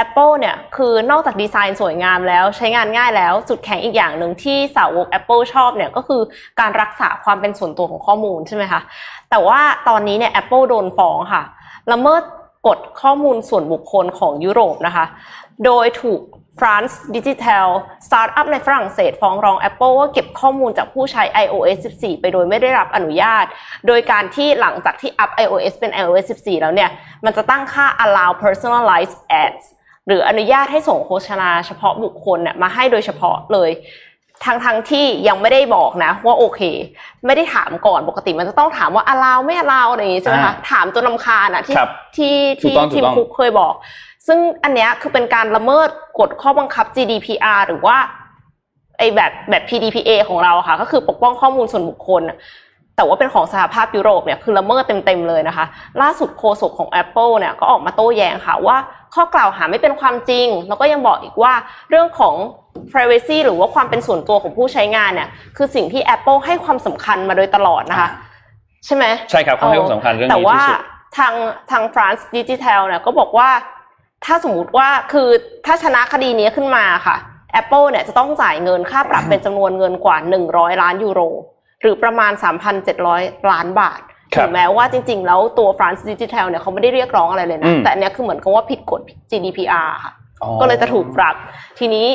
[0.05, 6.21] Apple เนี่ยคือนอกจากดีไซน์สวยงามแล้วใช้งานง่ายแล้ว จุดแข็งอีกอย่างหนึ่งที่สาวก Apple ชอบเนี่ยก็คือ
[6.61, 8.81] การรักษาความเป็นส่วนตัวของข้อมูลใช่ไหมคะ
[9.31, 11.43] แต่ว่าตอนนี้เนี่ย Apple โดนฟ้องค่ะ
[11.93, 12.23] ละเมิด
[12.67, 15.05] กฎข้อมูลส่วนบุคคลของยุโรปนะคะ
[15.65, 16.21] โดยถูก
[16.61, 17.67] France Digital
[18.07, 23.45] สตาร์ทอัพในฝรั่งเศสฟ้องร้อง Apple ว่าเก็บข้อมูลจากผู้ใช้ iOS 14 ไปโดยไม่ได้รับอนุญาต
[23.87, 26.91] โดยการที่หลังจากที่อัพ iOS เป็น iOS 14 แล้วเนี่ย
[27.25, 29.65] มันจะตั้งค่า allow personalized ads
[30.07, 33.71] หรืออนุญาตให้ส่งโฆษณาเฉพาะบุคคลเนี่ยมาให้โดยเฉพาะเลย
[34.45, 36.61] ทั้งทั้งที่ยังไม่ได้บอกนะ ว่าโอเค
[37.27, 43.75] ไม่ได้ถามก่อนปกติมันจะต้องถามว่า allow ไม่ allow อะไรอย่างงี้ใช่ไหมคะอ่าถามจนลำคาญอะที่ครับที่ถูกที่ต้องถูกทีมต้องคุกเคยบอก
[44.29, 45.89] ซึ่งอันเนี้ยคือเป็นการละเมิด
[46.19, 47.97] กฎข้อบังคับ GDPR หรือว่า
[48.99, 52.39] ไอแบบแบบ PDPA ของเราอะค่ะ ก็คือปกป้องข้อมูลส่วนบุคคลอะ
[52.97, 55.67] แต่ว่าเป็นของสหภาพยุโรปเนี่ยคือละเมิดเต็มๆเลยนะคะ
[56.03, 58.77] ล่าสุดโฆษกของ Apple เนี่ยก็ออกมาโต้แย้งค่ะว่า
[59.15, 61.53] ข้อกล่าวหาไม่เป็นความจริง แล้วก็ยังบอกอีกว่า
[61.91, 62.35] เรื่องของ
[62.93, 68.11] privacy หรือว่าความเป็นส่วนตัวของผู้ใช้งานเนี่ยคือสิ่งที่ Apple ให้ความสำคัญมาโดยตลอดนะคะ
[68.87, 70.81] ใช่ไหมใช่ครับเขาให้ความสำคัญเรื่องแต่นี้ว่าที่สุด
[71.19, 71.35] ทาง
[71.71, 73.49] ทาง France Digital เนี่ยก็บอกว่า
[74.25, 75.29] ถ้าสมมุติว่าคือ
[75.67, 77.17] ถ้าชนะคดีนี้ขึ้นมาค่ะ
[77.61, 80.17] Apple เนี่ยจะต้องจ่ายเงินค่าปรับเป็นจำนวนเงินกว่า
[80.49, 81.21] 100 ล้านยูโร
[81.83, 82.33] หรือประมาณ
[82.91, 84.01] 3,700 ล้านบาท
[84.35, 89.01] ครับถึงแม้ว่าจริง ๆ แล้วตัว France Digital เนี่ยเขาไม่ได้เรียกร้องอะไรเลยอืนะมแต่อันเนี้ยคือเหมือนกับว่าผิดกฎ
[89.31, 91.35] GDPR ค่ะอ๋อก็เลยจะถูกปรับ
[91.79, 92.07] ทีนี้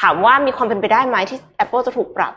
[0.00, 2.32] ถามว่ามีความเป็นไปได้ไหมที่ Apple จะถูกปรับ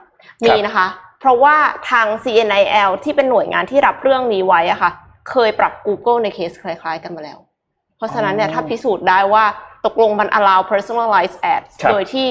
[0.46, 0.88] มีนะคะ
[1.20, 1.56] เพราะว่า
[1.90, 4.92] ทาง CNIL ที่เป็นหน่วยงานที่รับเรื่องนี้ไว้อะค่ะ
[5.32, 7.38] เคยปรับ Google ในเคสคล้าย ๆ กันมาแล้ว
[8.02, 9.46] เพราะฉะนั้นเนี่ยอ๋อถ้าพิสูจน์ได้ว่า
[9.86, 12.28] ตกลงมัน allow personalized ads ครับโดยที่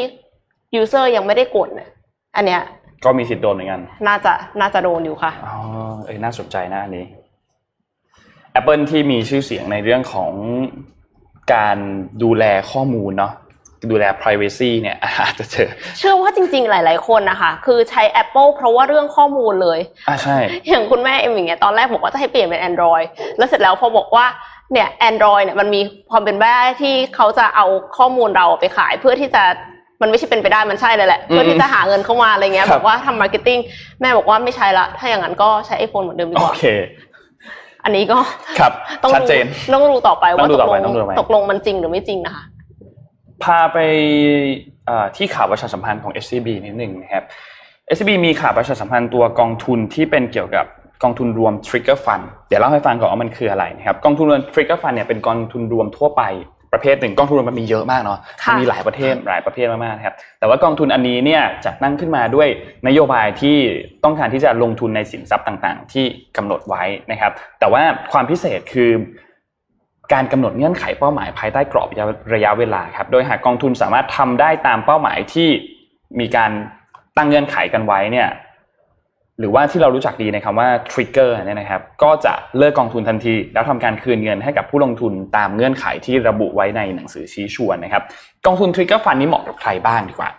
[0.81, 1.89] user ยังไม่ได้กดเนี่ย
[2.37, 2.63] อันเนี้ย
[3.05, 5.55] ก็มีสิทธิ์โดนเหมือนกัน น่าจะน่าจะโดนอยู่ค่ะอ๋อ
[6.05, 7.05] เอ้ยน่าสนใจนะอันนี้
[8.59, 10.33] Apple ที่มีชื่อเสียงในเรื่องของ
[11.55, 11.77] การ
[12.23, 13.33] ดูแลข้อมูลเนาะ
[13.91, 23.07] ดูแล privacy เนี่ยอาจจะเจอเชื่อว่าจริงๆ หลาย ๆ คนนะคะ คือใช้ Apple เพราะว่าเรื่องข้อมูลเลยอ่าใช่ อย่างคุณแม่เอ็มอย่างเงี้ยตอนแรกบอกว่าจะให้เปลี่ยนเป็น Android
[23.37, 24.27] แล้วเสร็จแล้วพอบอกว่า
[24.73, 25.81] เนี่ย Android เนี่ยมันมี
[26.11, 29.43] ความเป็นไปได้ที่เขาจะเอาข้อมูลเราไปขายเพื่อที่จะ
[30.03, 33.59] มันไม่ใช่เป็นไปได้มันใช่เลยแหละ เพื่อที่จะหาเงินเข้ามาอะไรเงี้ยครับบอกว่าทำ marketing
[34.01, 36.65] แม่บอกว่าไม่ใช่ละ ถ้าอย่างนั้นก็ใช้ iPhone เหมือนเดิมดีกโอว่าเค
[37.85, 38.19] อันนี้ก็
[38.59, 42.45] ครับต้องชัดเจนต้องรู้ต่อไปต้ว่าองดูตต่อกไปลงต้องดูต่อไปตกลงมันจริงหรือไม่จริงนะคะ
[43.45, 43.79] พาไป
[44.87, 47.25] เอ่อที่ข่าวประชาสัมพันธ์ของ SCB นิดหนึ่งนะครับ
[47.95, 50.67] SCB มีข่าวประชาสัมพันธ์ตัวกองทุนที่เป็นเกี่ยวกับ
[51.03, 56.25] กองทุนรวม Trigger Fund เดี๋ยวเล่าให้ฟังก่อนว่ามันคืออะไรนะครับกองทุนรวม Trigger Fund เนี่ยเป็นกองทุนรวมทั่วไป
[56.75, 62.49] ประเภทหนึ่งกองทุนรวมมันมีเยอะมากเนาะค่ะมันมีหลายประเทศหลายประเภทมากๆนะครับแต่ว่ากองทุนอันนี้เนี่ยจัดตั้งขึ้นมาด้วย
[62.89, 63.57] นโยบายที่
[64.05, 66.05] ต้องการที่จะลงทุนในสินทรัพย์ต่างๆ ที่
[66.37, 67.83] กำหนดไว้นะครับ แต่ว่า
[68.13, 68.91] ความพิเศษคือ
[70.13, 71.89] การกำหนดเงื่อนไขเป้าหมายภายใต้กรอบ
[72.35, 75.49] ระยะเวลาครับโดยหากกองทุนสามารถทำได้ตามเป้าหมายที่
[76.21, 76.51] มีการ
[77.17, 78.29] ตั้งเงื่อนไขกันไว้เนี่ย
[79.41, 88.03] หรือว่าที่เรารู้จักดีในคำว่า trigger เนี่ยนะครับก็จะเลิกกองทุนทันที แล้วทำการคืนเงินให้กับผู้ลงทุนตามเงื่อนไขที่ระบุไว้ในหนังสือชี้ชวนนะครับ
[88.47, 90.31] กองทุน trigger fund นี้เหมาะกับใครบ้างดีกว่า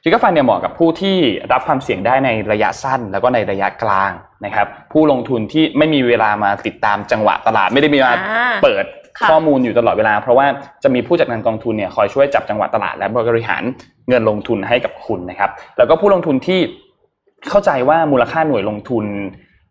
[0.00, 1.16] trigger fund เนี่ยเหมาะกับผู้ที่
[1.52, 4.10] รับความเสี่ยงได้ในระยะสั้น แล้วก็ในระยะกลาง
[4.44, 8.84] นะครับผู้ลงทุนที่ไม่มีเวลามาติดตามจังหวะตลาดไม่ได้มีมาอ่าเปิด
[9.18, 10.46] ค่ะข้อมูลอยู่ตลอดเวลา เพราะว่า
[10.82, 13.62] จะมีผู้จัดการกองทุนเนี่ยคอยช่วยจับจังหวะตลาดและบริหาร
[14.08, 16.60] เงินลงทุนให้กับคุณนะครับแล้วก็ผู้ลงทุนที่
[17.48, 19.04] เข้าใจว่ามูลค่าหน่วยลงทุน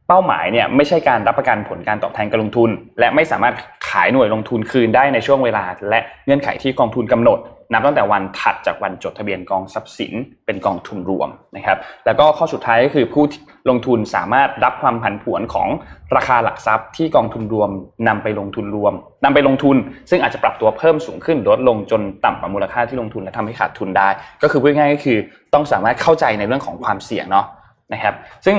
[0.08, 3.54] เป้าหมายเนี่ยไม่ใช่การรับประกันผลการตอบแทนการลงทุน และไม่สามารถ
[3.90, 7.40] ขายหน่วยลงทุนคืนได้ในช่วงเวลา และเงื่อนไขที่กองทุนกำหนด
[7.74, 10.14] นับตั้งแต่วันถัดจากวันจดทะเบียนกองทรัพย์สิน
[10.46, 13.24] เป็นกองทุนรวมนะครับ แล้วก็ข้อสุดท้ายก็คือผู้
[13.70, 15.70] ลงทุนสามารถรับความผันผวนของ
[16.16, 17.70] ราคาหลักทรัพย์ที่กองทุนรวม
[18.08, 19.78] นำไปลงทุนรวมนำไปลงทุน
[20.10, 24.10] ซึ่งอาจจะปรับตัวเพิ่มสูงขึ้นลดลงจนต่ำกว่ามูลค่าที่ลงทุนและทำให้ขาดทุนได้
[24.44, 25.18] ก็คือพูดง่ายก็คือ
[25.54, 27.46] ต้องสามารถเข้าใจในเรื่องของความเสี่ยงเนาะ
[27.94, 28.58] นะครับ ซึ่ง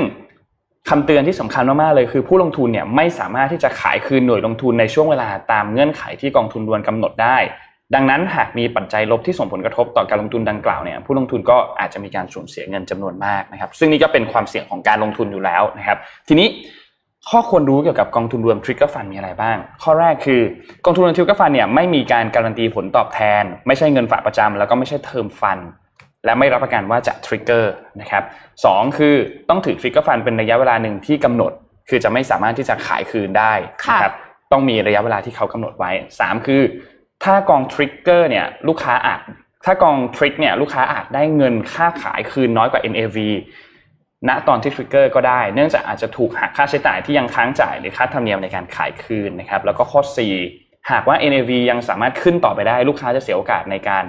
[0.88, 7.38] คำเตือนที่สำคัญมากๆเลยคือผู้ลงทุนเนี่ยไม่สามารถที่จะขายคืนหน่วยลงทุนในช่วงเวลาตามเงื่อนไขที่กองทุนรวมกำหนดได้
[7.95, 16.49] ดังนั้นหากมีปัจจัยลบที่ส่งผลกระทบต่อการลงทุนดังกล่าวเนี่ยผู้ลงทุนก็อาจจะมีการสูญเสียเงินจำนวนมากนะครับ ซึ่งนี่ก็เป็นความเสี่ยงของการลงทุนอยู่แล้วนะครับ ทีนี้
[17.31, 20.40] ข้อควรรู้เกี่ยวกับกองทุนรวม Trigger Fund มีอะไรบ้าง ข้อแรกคือ
[20.85, 25.59] กองทุนรวม Trigger Fund เนี่ยไม่มีการการันตีผลตอบแทน ไม่ใช่เงินฝากประจำแล้วก็ไม่ใช่เทอมฟัน
[26.24, 28.22] และไม่รับประกันว่าจะ trigger นะครับ
[28.64, 29.14] สองคือ
[29.48, 31.52] ต้องถือ Trigger Fund เป็นระยะเวลาหนึ่งที่กำหนด
[31.88, 33.52] คือจะไม่สามารถที่จะขายคืนได้
[33.85, 34.14] ค่ะนะครับ
[34.52, 36.62] ต้องมีระยะเวลาที่เขากำหนดไว้สามคือ
[37.24, 39.20] ถ้ากอง trigger เนี่ยลูกค้าอาจ
[39.64, 43.18] ถ้ากอง trigger เนี่ยลูกค้าอาจได้เงินค่าขายคืนน้อยกว่า NAV
[44.28, 50.00] ณตอนที่ trigger ก็ได้ เนื่องจากอาจจะถูกหักค่าใช้จ่ายที่ยังค้างจ่ายหรือค่าธรรมเนียมในการขายคืนนะครับแล้วก็ข้อ
[50.46, 54.04] 4 หากว่า NAV ยังสามารถขึ้นต่อไปได้ ลูกค้าจะเสียโอกาสในการ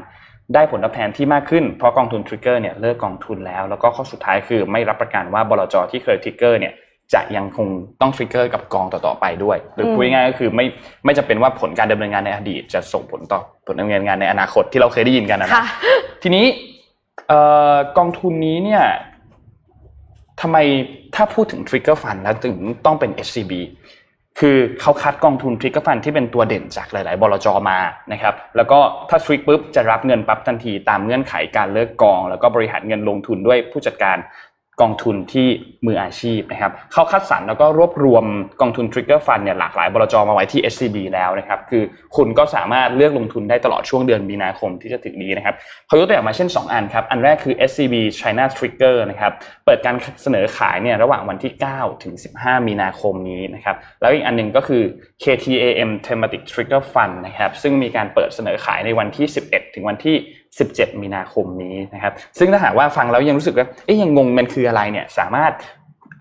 [0.54, 6.74] ได้ผลตอบแทนที่มากขึ้นเพราะกองทุน trigger เนี่ยเลิกกองทุนแล้ว แล้วก็ข้อสุดท้ายคือไม่รับประกันว่าบลจที่เคย trigger เนี่ย
[7.14, 7.68] จะยังคง
[8.02, 10.66] ต้อง trigger กับกองต่อๆไปด้วย หรือพูดง่ายๆก็คือไม่
[11.06, 15.66] ไม่จะเป็นว่าผลการดำเนินงานในอดีต จะส่งผลต่อผลดำเนินงานในอนาคตที่เราเคยได้ยินกันนะนะค่ะ
[16.24, 16.46] ทีนี้
[17.28, 17.40] เอ่
[17.74, 18.84] อกองทุนนี้เนี่ย
[20.42, 20.58] ทำไม
[21.16, 23.54] ถ้าพูดถึง Trigger Fund แล้วถึงต้องเป็น SCB
[24.40, 27.78] คือเขาคัดกองทุน Trigger Fund ที่เป็นตัวเด่นจากหลาย ๆ บลจมา
[28.12, 34.18] นะครับแล้วก็ถ้าทริกปุ๊บจะรับเงินปั๊บทันทีตามเงื่อนไขการเลิกกอง แล้วก็บริหารเงินลงทุนด้วยผู้จัดการ
[34.82, 35.48] กองทุนที่
[35.86, 38.26] มืออาชีพนะครับเขาคัดสรรแล้วก็รวบรวม
[38.62, 41.84] กองทุน Trigger Fund เนี่ยหลากหลายบลจมาไว้ที่ SCB แล้วนะครับคือ
[42.16, 45.56] คุณก็สามารถเลือกลงทุนได้ตลอดช่วงเดือนมีนาคมที่จะถึงนี้นะครับ
[45.88, 49.32] เขายกตัวอย่างมาเช่น 2 อันครับอันแรกคือ SCB China Trigger นะครับ
[49.66, 54.84] เปิดการเสนอขายเนี่ยระหว่างวันที่ 9 ถึง 15 มีนาคมนี้นะครับแล้วอีกอันหนึงก็คือ
[55.24, 60.18] KTAM Thematic Trigger Fund นะครับซึ่งมีการเปิดเสนอขายในวันที่ 11 ถึงวันที่
[60.62, 65.54] 17 มีนาคมนี้นะครับ ซึ่งถ้าหากว่าฟังแล้วยังรู้สึกว่าเอ๊ยยังงงมันคืออะไรเนี่ยสามารถ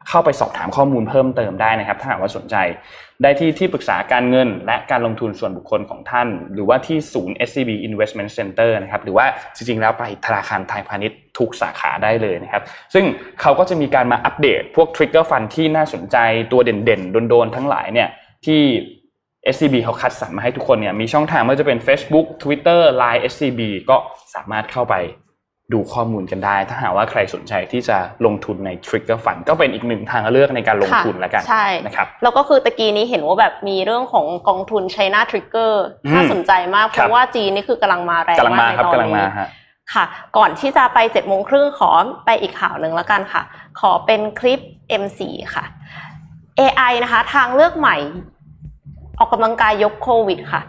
[0.08, 2.56] เข้าไปสอบถามข้อมูลเพิ่มเติมได้นะครับ ถ้าหากว่าสนใจ
[3.22, 12.62] ได้ที่ที่ปรึกษาการเงินและการลงทุนส่วนบุคคลของท่าน หรือว่าที่ศูนย์ SCB Investment Center นะครับหรือว่าจริงๆ แล้วไปธนาคารไทยพาณิชย์ทุกสาขาได้เลยนะครับ
[12.94, 13.04] ซึ่ง
[13.40, 16.16] เขาก็จะมีการมาอัปเดตพวก Trigger Fund ที่น่าสนใจ
[16.52, 18.08] ตัวเด่นๆ โดนๆ ทั้งหลายเนี่ย
[18.46, 18.60] ที่
[19.54, 23.96] SCB เขาคัดสรรมาให้ทุกคนเนี่ยมีช่องทางไม่ว่าจะเป็น Facebook Twitter Line SCB ก็
[24.34, 24.96] สามารถเข้าไป
[25.72, 35.72] ดูข้อมูลกันได้ ถ้าหากว่าใครสนใจที่จะลงทุนใน Trigger Fund ก็เป็นอีกหนึ่งทางเลือกในการลงทุนแล้วกันใช่นะครับแล้วก็คือตะกี้นี้เห็นว่าแบบมีเรื่องของกองทุน China Trigger
[36.04, 39.48] อืมน่าสนใจมากเพครับราะว่าจีนนี่คือกำลังมาแรงกำลังมาครับในตอนกำลังมานี้ฮะ
[39.94, 40.04] ค่ะ
[40.36, 41.90] ก่อนที่จะไปเจ็ดโมงครึ่งขอ
[42.26, 43.42] ไปอีกข่าวหนึ่งแล้วกันค่ะ
[43.80, 44.60] ขอเป็นคลิป
[45.02, 45.20] M4
[45.54, 45.64] ค่ะ
[46.60, 47.96] AI นะคะ ทางเลือกใหม่
[49.22, 50.62] ออกกำลังกายยุคโควิดค่ะ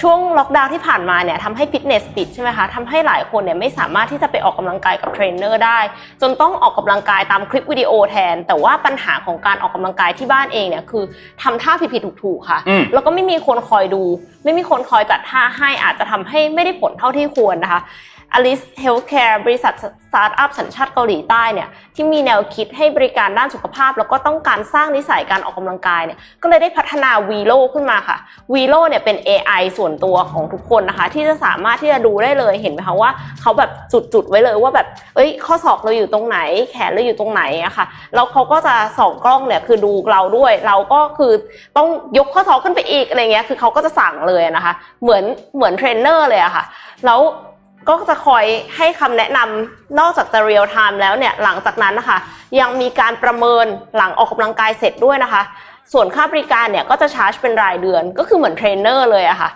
[0.00, 5.78] ช่วงล็อกดาวน์ที่ผ่านมาเนี่ยทำให้ฟิตเนสปิดใช่ไหมคะทำให้หลายคนเนี่ยไม่สามารถที่จะไปออกกำลังกายกับเทรนเนอร์ได้
[6.22, 11.04] จนต้องออกกำลังกายตามคลิปวิดีโอแทน แต่ว่าปัญหาของการออกกำลังกายที่บ้านเองเนี่ยคือ
[11.42, 14.02] ทำท่าผิดๆถูกๆค่ะอืมแล้วก็ไม่มีคนคอยดู
[14.44, 17.80] ไม่มีคนคอยจัดท่าให้อาจจะทำให้ไม่ได้ผลเท่าที่ควรนะคะ
[18.36, 28.18] Alice Healthcare บริษัทสตาร์ทอัพสัญชาติเกาหลีใต้เนี่ยที่มีแนวคิดให้บริการด้านสุขภาพ แล้วก็ต้องการสร้างนิสัยการออกกำลังกายเนี่ยก็เลยได้พัฒนา Velo ขึ้นมาค่ะ
[28.54, 36.38] Velo เนี่ยเป็น AI ส่วนตัวของทุกคนนะคะ ที่จะสามารถที่จะดูได้เลยเห็นไหมคะว่าเขาแบบจุดๆไว้เลยว่าแบบเอ้ยข้อศอกเราอยู่ตรงไหน
[36.70, 41.32] แขนเราอยู่ตรงไหนอะค่ะแล้วเขาก็จะส่องกล้องเนี่ยคือดูเราด้วย เราก็คือ
[41.76, 45.24] ต้องยกข้อศอกขึ้นไปอีกอะไรเงี้ยคือเขาก็จะสั่งเลยนะคะ เหมือน
[45.56, 46.64] เหมือนเทรนเนอร์เลยอะค่ะ
[47.06, 47.20] แล้ว
[47.88, 48.44] ก็จะคอย
[48.76, 52.18] ให้คำแนะนำนอกจากจะ real time แล้วเนี่ยหลังจากนั้นนะคะ
[52.60, 53.66] ยังมีการประเมิน
[53.96, 55.42] หลังออกกำลังกายเสร็จด้วยนะคะ
[55.92, 59.50] ส่วนค่าบริการเนี่ยก็จะชาร์จเป็นรายเดือน ก็คือเหมือนเทรนเนอร์เลยอะค่ะ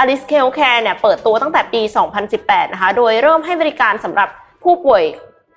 [0.00, 1.82] Alice Care Care เนี่ยเปิดตัวตั้งแต่ปี
[2.28, 4.28] 2018 นะคะ โดยเริ่มให้บริการสำหรับ
[4.62, 5.02] ผู้ป่วย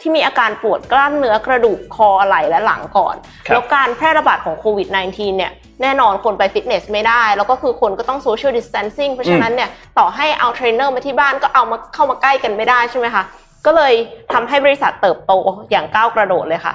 [0.02, 3.16] ที่มีอาการปวดกล้ามเนื้อกระดูกคอไหล่และหลังก่อน
[3.48, 13.24] ครับแล้วการแพร่ระบาดของโควิด -19 เนี่ยแน่นอนคนไปฟิตเนสไม่ได้ แล้วก็คือคนก็ต้อง social distancing เพราะฉะนั้นเนี่ยต่อให้เอาเทรนเนอร์มาที่บ้านก็เอามาเข้ามาใกล้กันไม่ได้ใช่ไหมคะ
[13.66, 13.94] ก็เลย
[14.34, 15.34] ทำให้บริษัทเติบโต
[15.72, 16.74] อย่างก้าวกระโดดเลยค่ะ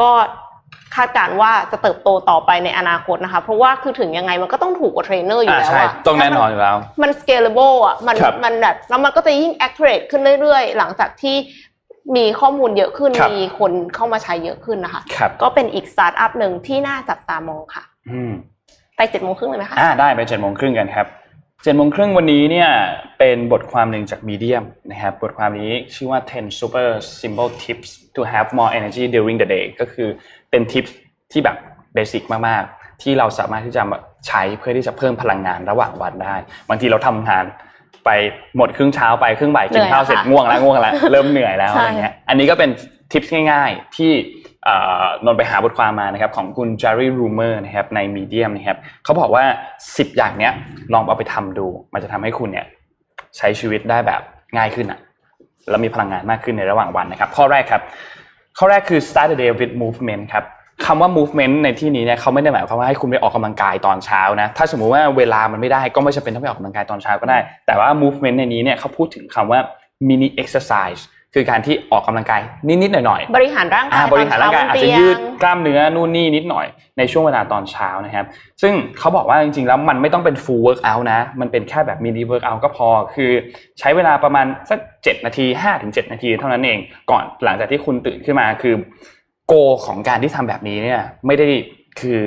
[0.00, 0.10] ก็
[0.98, 11.36] คาดการณ์ว่าจะเติบโตต่อไปในอนาคตนะคะ เพราะว่าคือถึงยังไงมันก็ต้องถูกกว่าเทรนเนอร์อยู่อ่าแล้วใช่อะต้องแน่นอนอยู่แล้ว มัน scalable อะมันครับมันแบบแล้วมันก็จะยิ่ง accurate ขึ้นเรื่อยๆ หลังจากที่
[12.16, 18.32] มีข้อมูลเยอะขึ้นครับมีคนเข้ามาใช้เยอะขึ้นนะคะครับก็เป็นอีกสตาร์ทอัพหนึ่งที่น่าจับตามองค่ะอืม
[18.96, 21.06] ไปเจ็ดโมงครึ่งเลยไหมคะอ่าได้ไปเจ็ดโมงครึ่งกันครับ
[21.62, 22.68] เจ็ดโมงครึ่งวันนี้เนี่ย
[23.18, 26.88] เป็นบทความหนึ่งจาก Medium นะครับบทความนี้ชื่อว่า 10 super
[27.20, 30.08] simple tips to have more energy during the day ก็คือ
[30.50, 30.84] เป็นทิป
[31.32, 31.56] ที่แบบ
[31.94, 36.36] basic มากๆ ที่เราสามารถที่จะมาใช้เพื่อที่จะเพิ่มพลังงานระหว่างวันได้
[36.68, 37.44] บางทีเราทำงาน
[38.04, 38.10] ไป
[38.56, 42.70] หมดครึ่งเช้าไปครึ่งบ่ายกินข้าวเสร็จเหนื่อยแล้วค่ะง่วงแล้วง่วงแล้วเริ่มเหนื่อยแล้วใช่อะไรเงี้ยอันนี้ก็เป็น
[43.12, 44.12] ทิปง่าย ๆ ที่
[44.64, 49.44] เอ่อนนท์ไปหาบทความมานะครับของคุณ Jerry Rumer นะครับใน Medium นะครับเขาบอกว่า
[49.84, 50.52] 10 อย่างเนี้ย
[50.92, 52.66] ลองเอาไปทำดู มันจะทำให้คุณเนี่ย
[53.36, 54.20] ใช้ชีวิตได้แบบ
[54.56, 55.00] ง่ายขึ้นอะ
[55.70, 57.82] แล้วมีพลังงานมากขึ้นในระหว่างวันนะครับ ข้อแรกครับ
[58.58, 60.44] ข้อแรกคือ start the day with movement ครับ
[60.86, 69.60] คำว่า movement ในที่นี้เนี่ยเขาไม่ได้หมายความว่าให้คุณไปออกกำลังกายตอนเช้านะ ถ้าสมมุติว่าเวลามันไม่ได้ก็ไม่จำเป็นต้องไปออกกำลังกายตอนเช้าก็ได้ แต่ว่า movement ในนี้เนี่ยเขาพูดถึงคำว่า
[70.08, 71.02] mini exercise
[71.34, 76.66] คือการที่ออกกำลังกายนิดๆหน่อยๆ บริหารร่างกาอ่ายบริหารร่างกายตอานจเช้จะบนยืดเตีงกล้ามเนื้อนู่นนี่นิดหน่อย
[76.98, 78.26] ในช่วงเวลาตอนเช้านะครับ
[78.62, 83.30] ซึ่งเขาบอกว่าจริงๆแล้วมันไม่ต้องเป็น full workout นะ มันเป็นแค่แบบ mini workout ก็พอ คือ
[83.78, 86.78] ใช้เวลาประมาณสัก 7 นาที5ถึง7นาทีเท่านั้นเอง
[87.10, 88.74] ก่อนหลังจากที่คุณตื่นขึ้นมาคือ
[89.48, 89.54] โก
[89.86, 91.48] ของการที่ทำแบบนี้เนี่ย ไม่ได้
[92.00, 92.18] คือ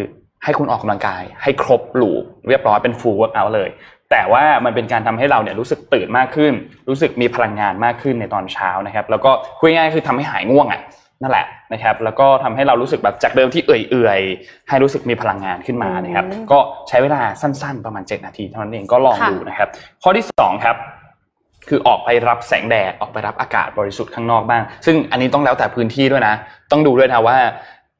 [0.43, 3.69] ให้คุณออกกำลังกาย ให้ครบหลูปเรียบร้อยเป็น full workout เลย
[4.12, 6.54] แต่ว่ามันเป็นการทำให้เราเนี่ยรู้สึกตื่นมากขึ้น
[6.89, 10.82] รู้สึกมีพลังงานมากขึ้นในตอนเช้านะครับ แล้วก็คุยง่ายๆคือทำให้หายง่วงอะ
[11.21, 19.69] นั่นแหละนะครับ แล้วก็ทำให้เรารู้สึกแบบจากเดิมที่เอื่อยๆ ให้รู้สึกมีพลังงานขึ้นมานะครับอืมก็ใช้เวลาสั้นๆ ประมาณ 7 นาทีเท่านั้นเองก็ลองค่ะดูนะครับ
[20.04, 20.75] ข้อที่สองครับ
[21.69, 26.36] คือออกไปรับแสงแดดออกไปรับอากาศบริสุทธิ์ข้างนอกบ้าง ซึ่งอันนี้ต้องแล้วแต่พื้นที่ด้วยนะ
[26.71, 27.38] ต้องดูด้วยนะว่า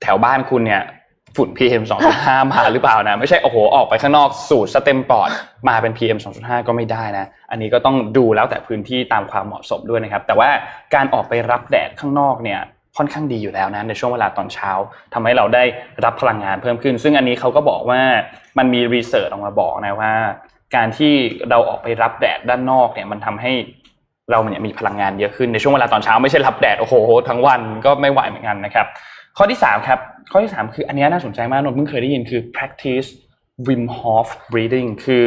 [0.02, 0.84] แถวบ้านคุณเนี่ย
[1.36, 1.84] ฝุ่น PM
[2.18, 5.30] 2.5 มาหรือเปล่านะ ไม่ใช่โอ้โหออกไปข้างนอกสูดสเต็มปอด
[5.70, 10.50] มาเป็น PM 2.5 ก็ไม่ได้นะ อันนี้ก็ต้องดูแล้วแต่พื้นที่ตามความเหมาะสมด้วยนะครับ แต่ว่า
[10.96, 12.60] การออกไปรับแดดข้างนอกเนี่ย
[12.98, 14.72] ค่อนข้างดีอยู่แล้วนะในช่วงเวลาตอนเช้า
[15.14, 15.64] ทำให้เราได้
[16.06, 18.02] รับพลังงานเพิ่มขึ้น ซึ่งอันนี้เขาก็บอกว่า
[18.58, 20.14] มันมีรีเสิร์ชออกมาบอกนะว่า
[20.76, 21.14] การที่
[21.50, 23.52] เราออกไปรับแดดด้านนอกเนี่ยมันทำให้
[24.32, 26.96] เราเนี่ยมีพลังงานเยอะขึ้นในช่วงเวลาตอนเช้าไม่ใช่รับแดดโอ้โห
[27.30, 28.88] ทั้งวันก็ไม่ไหวเหมือนกันนะครับ
[29.38, 30.00] ข้อที่สามครับ
[30.32, 33.08] ข้อที่สามคืออันนี้น่าสนใจมากนนท์เพิ่งเคยได้ยินคือ practice
[33.68, 35.26] Wim Hof breathing คือ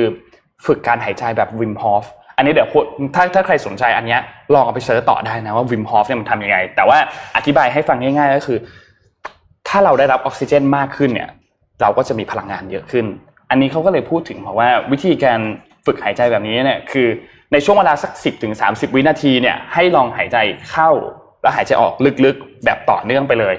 [0.67, 2.05] ฝึกการหายใจแบบ Wim Hof
[2.37, 2.69] อันนี้เดี๋ยว
[3.15, 4.17] ถ้าถ้าใครสนใจอันนี้
[4.55, 6.99] ลองเอาไปเสิร์ชต่อได้นะว่า Wim Hof เนี่ยมันทำยังไง แต่ว่า
[7.37, 8.59] อธิบายให้ฟังง่าย ๆ ก็คือ
[9.69, 11.31] ถ้าเราได้รับออกซิเจนมากขึ้นเนี่ย
[11.81, 13.07] เราก็จะมีพลังงานเยอะขึ้น
[13.51, 15.41] อันนี้เขาก็เลยพูดถึงบอกว่าวิธีการ
[15.87, 17.09] ฝึกหายใจแบบนี้เนี่ยคือ
[17.53, 20.37] ในช่วงเวลาสัก 10ถึง30 วินาทีเนี่ยให้ลองหายใจ
[20.71, 20.91] เข้า
[21.43, 21.93] แล้วหายใจออก
[22.25, 23.55] ลึกๆ แบบต่อเนื่องไปเลย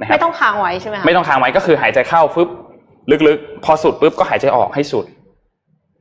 [0.00, 2.48] นะครับไม่ต้องค้างไว้ใช่ไหมคะไม่ต้องค้างไว้ก็คือหายใจเข้าฟึบ
[3.28, 5.04] ลึกๆ พอสุดปุ๊บก็หายใจออกให้สุด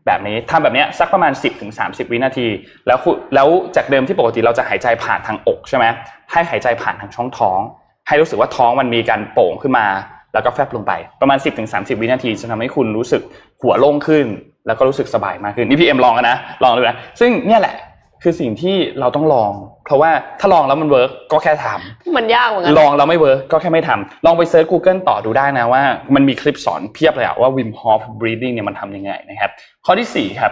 [0.05, 2.47] แบบนี้ทำแบบเนี้ยสักประมาณ 10ถึง30 วินาที
[2.87, 5.85] แล้วคุณแล้วจากเดิมที่ปกติเราจะหายใจผ่านทางอกใช่ไหม
[6.31, 7.59] ให้หายใจผ่านทางช่องท้อง
[8.07, 9.85] ให้รู้สึกว่าท้องมันมีการโป่งขึ้นมา
[10.33, 10.91] แล้วก็แฟบลงไป
[11.21, 13.21] ประมาณ 10ถึง30 วินาทีจะทำให้คุณรู้สึก
[13.61, 14.25] หัวโล่งขึ้น
[14.67, 17.75] แล้วก็รู้สึกสบายมากขึ้นนี่พี่เอ็มลองแล้วนะลองเลยนะซึ่งเนี่ยแหละ
[18.23, 19.51] คือสิ่งที่เราต้องลอง
[19.85, 25.81] เพราะว่าถ้าลองแล้วมัน work ก็แค่ทำมันยากเหมือนกันลองแล้วไม่ work ก็แค่ไม่ทำลองไปเซิร์ช Google ต่อดูได้นะว่า
[26.15, 29.51] มันมีคลิปสอนเพียบเลยอะว่า Wim Hof breathing เนี่ยมันทำยังไงนะครับ
[29.85, 30.51] ข้อที่สี่ครับ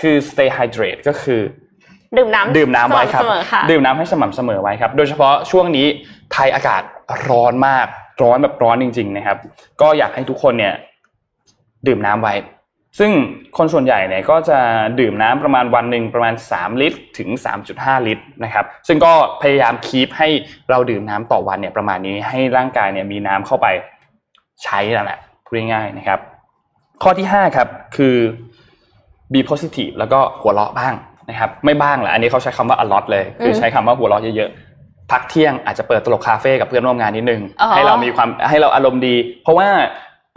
[0.00, 1.40] คือ stay hydrate ก็คือ
[2.16, 5.86] ดื่มน้ำดื่มน้ำไว้ครับสม่ำเสมอค่ะดื่มน้ำให้สม่ำเสมอไว้ครับ โดยเฉพาะช่วงนี้
[6.32, 6.82] ไทยอากาศ
[7.28, 7.86] ร้อนมาก
[8.22, 9.38] ร้อนแบบร้อนจริง ๆ นะครับ
[9.80, 10.74] ก็อยากให้ทุกคนเนี่ย
[11.86, 12.34] ดื่มน้ำไว้
[12.98, 13.10] ซึ่ง
[13.56, 14.58] คนส่วนใหญ่เนี่ยก็จะ
[15.00, 17.28] ดื่มน้ำประมาณวันหนึ่งประมาณ 3 ลิตร ถึง
[17.68, 20.28] 3.5 ลิตรนะครับ ซึ่งก็พยายามคีปให้
[20.70, 23.66] เราดื่มน้ำต่อวันเนี่ยประมาณนี้ให้ร่างกายเนี่ยมีน้ำเข้าไป
[24.64, 26.18] ใช้นั่นแหละพูดง่ายๆนะครับ
[27.02, 28.16] ข้อที่5ครับคือ
[29.32, 30.94] be positive แล้วก็หัวเราะบ้าง
[31.30, 34.71] นะครับ ไม่บ้างแหละอันนี้เขาใช้คำว่า a lot เลย คือใช้คำว่าหัวเราะเยอะๆ
[35.12, 39.68] พักเที่ยงอาจจะเปิดตลกคาเฟ่กับเพื่อนร่วมงานนิดนึงอ๋อให้เรามีความให้เราอารมณ์ดี เพราะว่า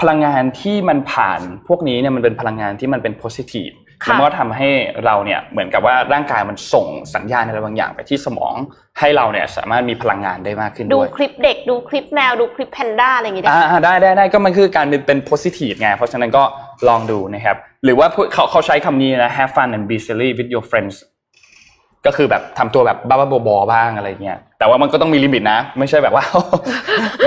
[0.02, 4.70] พลังงานที่มันผ่านพวกนี้เนี่ยมันเป็นพลังงานที่มันเป็น positive ค่ะแล้วมันก็ทำให้
[5.06, 8.56] เราเนี่ยเหมือนกับว่าร่างกายมันส่งสัญญาณอะไรบางอย่างไปที่สมอง
[9.00, 16.44] ให้เราเนี่ยสามารถมีพลังงานได้มากขึ้นดูด้วยคลิปเด็กดูคลิปแมวดูคลิปแพนด้าอะไรอย่างเงี้ยได้ไหมอ่าได้ได้ได้ก็มันคือการเป็น positive ไงเพราะฉะนั้นก็
[16.88, 20.96] ลองดูนะครับ หรือว่าพูดเขาเขาใช้คำนี้นะ have fun and be silly with your friends
[22.06, 26.24] ก็คือแบบทำตัวแบบบ้าๆบอๆบ้างอะไรเงี้ยแต่ว่ามันก็ต้องมีลิมิตนะ ไม่ใช่แบบว่า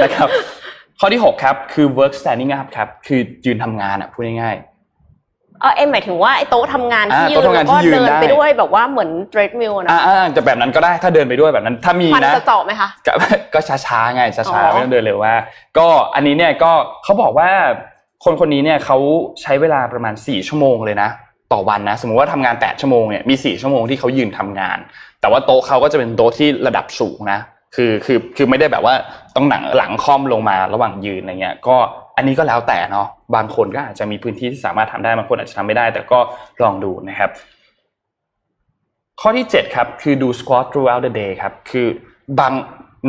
[0.03, 0.29] นะครับ
[1.01, 4.57] ข้อที่ 6 ครับ คือ work standing up ครับ คือยืนทำงานอะพูดง่าย
[5.61, 13.13] เออเอ็มหมายถึงว่าไอ้โต๊ะทำงานที่อ่ายืโต๊ะนทำงาแล้นวก็ที่ยืนเดินได้ไปด้วยแบบว่าเหมือนเทรดมิลๆนะอ่าอ่าจะแบบนั้นก็ได้ถ้าเดินไปด้วยแบบนั้น ถ้ามีฟันนะจะเจาะไหมคะก็
[13.55, 15.35] ก็ช้าๆไงช้าอ๋ๆอไม่ต้องเดินเร็วว่า
[15.79, 16.71] ก็อันนี้เนี่ยก็
[17.05, 17.51] เขาบอกว่า
[18.25, 18.97] คนคนนี้เนี่ยเขา
[19.43, 21.09] ใช้เวลาประมาณ 4 ชั่วโมงเลยนะ
[21.53, 24.79] ต่อวันนะสมมุติว่าทำงาน 8 ชั่วโมงเนี่ยมี 4 ชั่วโมงที่เขายืนทำงาน
[25.21, 27.39] แต่ว่าโต๊ะเขาก็จะเป็นโต๊ะที่ระดับสูงนะ
[27.77, 28.95] คือคือคือไม่ได้แบบว่า
[29.37, 31.77] ต้องหนังหลังค่อมลงมาระหว่างยืนอะไรเงี้ยก็
[32.17, 36.19] อันนี้ก็แล้วแต่เนาะบางคนก็อาจจะมีพื้นที่ที่สามารถทำได้บางคนอาจจะทำไม่ได้ แต่ก็
[36.63, 37.31] ลองดูนะครับ
[39.21, 41.87] ข้อที่ 7 ครับ คือดู squat throughout the day ครับคือ
[42.41, 42.53] บาง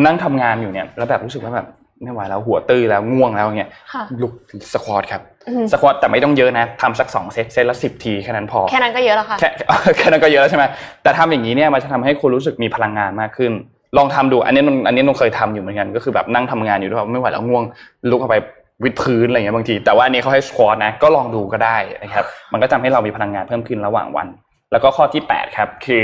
[0.05, 1.67] นั่งทำงานอยู่เนี่ยแล้วแบบรู้สึกว่าแบบ
[2.03, 4.33] ไม่ไหวแล้วหัวตื้อแล้วง่วงแล้วเนี่ยค่ะลุก
[4.73, 9.49] สควอตครับอืมสควอตแต่ไม่ต้องเยอะนะทำสัก2เซตเซตละสิบทีแค่นั้นพอแค่นั้นก็เยอะแล้วค่ะแค่
[9.97, 10.65] แค่นั้นก็เยอะแล้วใช่ไหม
[11.03, 13.51] แต่ทำอย่างนี้เนี่ยมันจะทำให้คุณรู้สึกมีพลังงานมากขึ้น
[13.97, 17.63] ลองทำดูอันนี้นนอันนี้นนเคยทำอยู่เหมือนกันก็คือแบบนั่งทำงานอยู่ด้วยไม่ไหวแล้วง่วง
[18.09, 18.37] ลุกเข้าไป
[18.83, 24.27] วิดพื้นอะไรเงี้ยบางที แต่ว่าอันนี้เขาให้สควอตนะก็ลองดูก็ได้นะครับมันก็ทำให้เรามีพลังงานเพิ่มขึ้นระหว่างวัน
[24.71, 26.03] แล้วก็ข้อที่8ครับคือ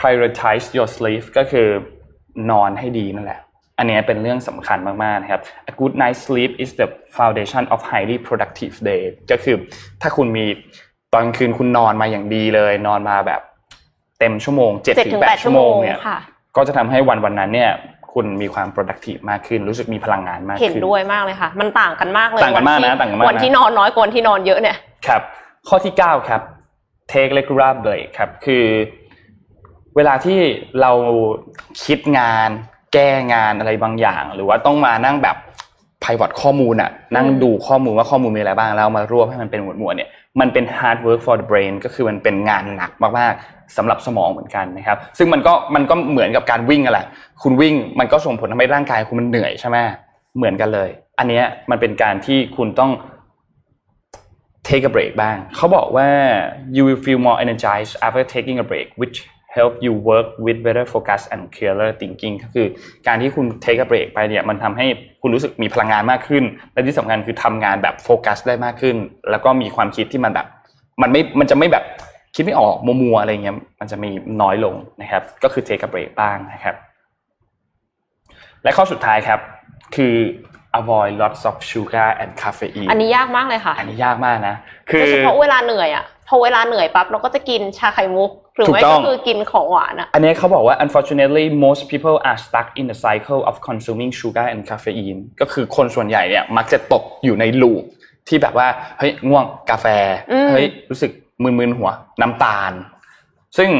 [0.00, 1.68] prioritize your sleep ก็คือ
[2.50, 3.40] นอนให้ดีนั่นแหละ
[3.78, 6.88] อันเนี้ยเป็นเรื่องสำคัญมากๆนะครับ a good night sleep is the
[7.18, 9.56] foundation of highly productive day ก็คือ
[10.02, 10.44] ถ้าคุณมี
[11.14, 13.40] ตอนคืนคุณนอนมาอย่างดีเลย นอนมาแบบ
[14.18, 16.18] เต็มชั่วโมง7เจ็ดถึถึงงแปด8ชั่ชั่ววโมโมงงเนี่ยค่ะ
[16.56, 17.70] ก็จะทำให้วันวันนั้นเนี่ย
[18.12, 25.22] คุณมีความ productive มากขึ้น รู้สึกมีพลังงานมากเห็นขึ้นด้วยมากเลยค่ะ มันต่างกันมากเลยต่างกันมากนะวัที่ต่างกันมากนะวันที่นอนน้อยกว่าวันที่นอนเยอะเนี่ยครับ
[25.68, 26.42] ข้อที่ 9 ครับ
[27.12, 28.64] take regular break ครับคือ
[29.96, 30.40] เวลาที่
[30.80, 30.92] เรา
[31.84, 32.50] คิดงาน
[32.92, 35.36] แก้งานอะไรบางอย่าง หรือว่าต้องมานั่งแบบ
[36.02, 47.06] pivot ข้อมูลอะนั่งดูข้อมูลว่าข้อมูลมีอะไรบ้างแล้วมารวบให้มันเป็นหมวดหมวดเนี่ยมันเป็น hard work for the brain ก็คือมันเป็นงานหนักมากๆสำหรับสมองเหมือนกันนะครับ ซึ่งมันก็มันก็เหมือนกับการวิ่งอะแหละ
[47.42, 49.76] คุณวิ่งมันก็ส่งผลทำให้ร่างกายคุณมันเหนื่อยใช่ไหม
[50.36, 52.90] เหมือนกันเลย อันเนี้ยมันเป็นการที่คุณต้อง
[54.68, 56.08] take a break บ้าง เขาบอกว่า
[56.76, 59.16] you will feel more energized after taking a break which
[59.56, 62.66] help you work with better focus and clearer thinking ก็คือ
[63.06, 64.86] การที่คุณ take a break ไปเนี่ยมันทำให้
[65.22, 68.96] คุณรู้สึกมีพลังงานมากขึ้น และที่สำคัญคือทำงานแบบโฟกัสได้มากขึ้น
[69.30, 70.46] แล้วก็มีความคิดที่มันแบบ
[71.02, 71.84] มันไม่ มันจะไม่แบบ
[72.34, 74.10] คิดไม่ออกมัวๆอะไรเงี้ย มันจะมี
[74.42, 76.74] น้อยลงนะครับ ก็คือ take a break บ้างนะครับ
[78.62, 79.40] และข้อสุดท้ายครับ
[79.96, 80.14] คือ
[80.80, 84.54] avoid lots of sugar and caffeine อันนี้ยากมากเลยค่ะ อันนี้ยากมากนะ
[84.90, 94.46] คือโดยเฉพาะเวลาเหนื่อยอะ พอเวลาเหนื่อยปั๊บเราก็จะกินชาไข่มุก หรือถูกไม่ต้ก็องคือกินของหวานอะ อันนี้เขาบอกว่า unfortunately most people are stuck in the cycle of consuming sugar
[94.52, 97.82] and caffeine ก็คือคนส่วนใหญ่เนี่ยมักจะตกอยู่ในลูป
[98.28, 99.86] ที่แบบว่าเฮ้ยง่วงกาแฟ
[100.32, 101.10] อืมเฮ้ยรู้สึก
[101.42, 102.72] มึนๆหัวน้ำตาล
[103.58, 103.70] ซึ่ง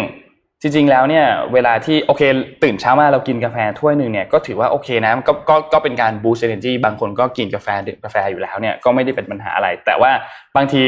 [0.61, 2.23] จริงๆแล้วเนี่ยเวลาที่โอเค
[2.63, 10.11] ตื่นเช้ามาเรากินกาแฟถ้วยหนึ่งเนี่ยก็ถือว่าโอเคนะก็ก็ก็เป็นการ boost energy บางคนก็กินกาแฟดื่มกาแฟอยู่แล้วเนี่ยก็ไม่ได้เป็นปัญหาอะไร แต่ว่า
[10.57, 10.83] บางที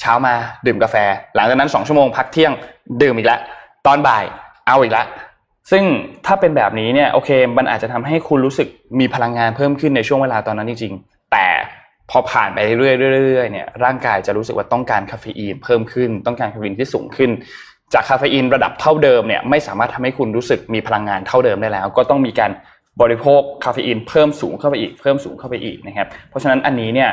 [0.00, 0.34] เช้ามา
[0.66, 0.96] ดื่มกาแฟ
[1.34, 2.52] หลังจากนั้นสองชั่วโมงพักเที่ยง
[3.02, 3.40] ดื่มอีกแล้ว
[3.86, 4.24] ตอนบ่าย
[4.66, 5.06] เอาอีกแล้ว
[5.70, 5.84] ซึ่ง
[6.26, 8.68] ถ้าเป็นแบบนี้เนี่ยโอเค มันอาจจะทำให้คุณรู้สึก
[9.00, 11.46] มีพลังงานเพิ่มขึ้นในช่วงเวลาตอนนั้นจริงๆ แต่
[12.10, 17.30] พอผ่านไปเรื่อยๆเรื่อยๆเนี่ยร่างกายจะรู้สึกว่าต้องการคาเฟอีนเพิ่มขึ้น ต้องการคาเฟอีนที่สูงขึ้น
[17.94, 22.50] จากคาเฟอีนระดับเท่าเดิมเนี่ยไม่สามารถทำให้คุณรู้สึกมีพลังงานเท่าเดิมได้แล้ว ก็ต้องมีการ
[23.02, 27.10] บริโภคคาเฟอีนเพิ่มสูงเข้าไปอีกเพิ่มสูงเข้าไปอีกนะครับเพราะฉะนั้นอันนี้เนี่ย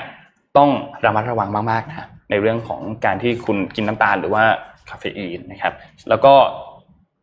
[0.57, 0.69] ต้อง
[1.05, 4.43] ระมัดระวังมากๆนะ ในเรื่องของการที่คุณกินน้ำตาลหรือว่า
[4.89, 5.73] คาเฟอีนนะครับ
[6.09, 6.33] แล้วก็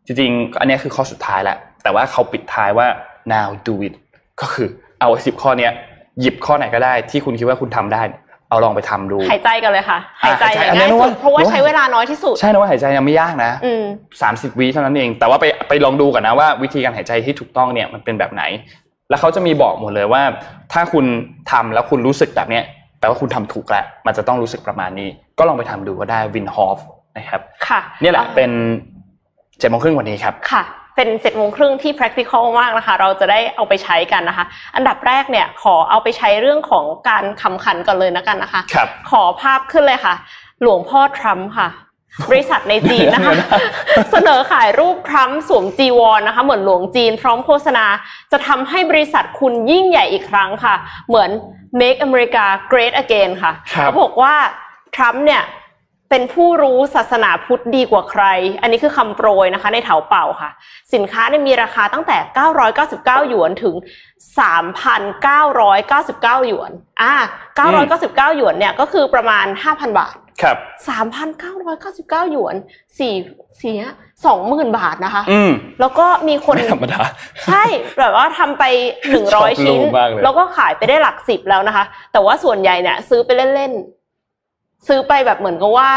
[0.07, 2.87] จริงๆอันนี้คือข้อสุดท้ายแล้วแต่ว่าเขาปิดท้ายว่า
[3.33, 3.95] now do it
[4.40, 4.69] ก็คือ
[5.00, 5.73] เอาสิบข้อเนี้ย
[6.21, 8.02] หยิบข้อไหนก็ได้ที่คุณคิดว่าคุณทำได้
[8.50, 13.85] เอาลองไปทำดูหายใจกันเลยค่ะหายใจหายใจอย่างอันนี้ง่ายนึกสุว่าดเพราะว่านึกว่าใช้เวลาน้อยที่สุดใช่นะว่าหายใจยังไม่ยากนะอืม
[14.23, 18.42] สามสิบวิเท่านั้นเอง แต่ว่าไปไปลองดูก่อนนะว่า วิธีการหายใจที่ถูกต้องเนี่ยมันเป็นแบบไหน
[19.11, 20.23] แล้วเขาจะมีบอกหมดเลยว่า
[20.73, 21.05] ถ้าคุณ
[21.50, 22.65] ทำแล้วคุณรู้สึกแบบเนี้ย
[23.05, 26.79] ลว่าคุณทำถูกแล้วมันจะต้องรู้สึกประมาณนี้ ก็ลองไปทำดูก็ได้วินฮอฟ
[27.17, 28.50] นะครับค่ะนี่แหละเป็น
[29.59, 30.65] เจ็ดโมงครึ่งวันนี้ครับค่ะ
[30.96, 34.44] เป็นเจ็ดโมงครึ่งที่ practical มากนะคะ เราจะได้เอาไปใช้กันนะคะ
[34.75, 40.15] อันดับแรกเนี่ยขอเอาไปใช้เรื่องของการคำขันก่อนเลยนะกันนะคะครับขอภาพขึ้นเลยค่ะ
[40.63, 41.69] หลวงพ่อทรัมป์ค่ะ
[42.31, 43.35] บริษัทในจีนนะคะ
[44.11, 47.87] เสนอขายรูปทรัมป์สวมจีวรนะคะ เหมือนหลวงจีนพร้อมโฆษณา
[48.33, 50.75] จะทำให้บริษัทคุณยิ่งใหญ่อีกครั้งค่ะ
[51.09, 51.31] เหมือน
[51.81, 54.35] make America great again ค่ะครับเขาบอกว่า
[54.96, 55.44] ทรัมป์เนี่ย
[56.10, 58.25] เป็นผู้รู้ศาสนาพุทธดีกว่าใคร
[58.62, 60.50] อันนี้คือคำโปรยนะคะ ในเถาเป่าค่ะ
[60.94, 62.18] สินค้าเนี่ยมีราคาตั้งแต่
[62.75, 63.75] 999 หยวนถึง
[64.38, 66.70] 3,999 หยวน
[67.02, 67.14] อ่า
[67.58, 70.56] 999 หยวนเนี่ยก็คือประมาณ 5,000 บาท ครับ
[72.24, 72.56] 3,999หยวน
[72.98, 73.14] สี่
[73.60, 73.74] สี่
[74.26, 77.02] สองหมื่นบาทนะคะ อืมแล้วก็มีคนไม่ธรรมดา
[77.46, 77.64] ใช่
[77.98, 78.64] แบบว่าทำไป
[79.10, 85.90] หนึ่งชร้ออยบชิ้นรูปมากเลยแล้วก็ขายไปได้หลักสิบแล้วนะคะ แต่ว่าส่วนใหญ่เนี่ย ซื้อไปเล่นๆ ซื้อไปแบบเหมือนกับว่า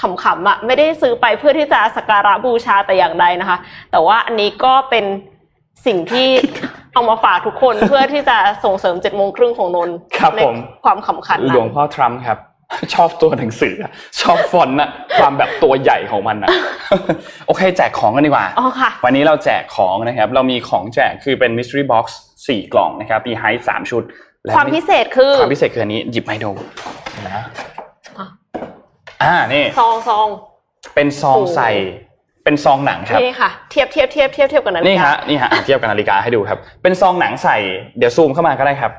[0.00, 3.58] ขำๆอะไม่ได้ซื้อไปเพื่อที่จะสักการะบูชาแต่อย่างใดนะคะ
[3.90, 5.04] แต่ว่าอันนี้ก็เป็น
[5.86, 6.28] สิ่งที่
[6.94, 12.38] เอามาฝากทุกคนเพื่อที่จะส่งเสริมเจ็ดโมงครึ่งของนนท์ครับในผมความขำขันหลนั้วงนพ่อทรัมป์ครับ
[12.94, 13.90] ชอบตัวหนังสืออะ
[14.22, 16.50] ชอบฟอนต์อะความแบบตัวใหญ่ของมันอะ
[17.46, 22.04] โอเค แจกของกันดีกว่าอ๋อค่ะ วันนี้เราแจกของนะครับ เรามีของแจกคือเป็น mystery box
[22.40, 24.02] 4กล่องนะครับมีไฮสามชุด
[24.44, 26.50] และความพิเศษคือความพิเศษคืออันนี้หยิบมาให้ดู
[27.26, 27.32] นะ
[28.18, 28.26] อะ
[29.22, 30.26] อ่านี่ซองซอง
[30.94, 31.70] เป็นซองโอ้ใส่
[32.44, 37.56] เป็นซองหนังครับนี่ค่ะเทียบเทียบเทียบเทียบเทียบกับนาฬินี่กาฮะนี่ฮะอะเทียบกับนาฬิกาให้ดูครับ เป็นซองหนังใส่
[37.98, 38.92] เดี๋ยวซูมเข้ามาก็ได้ครับ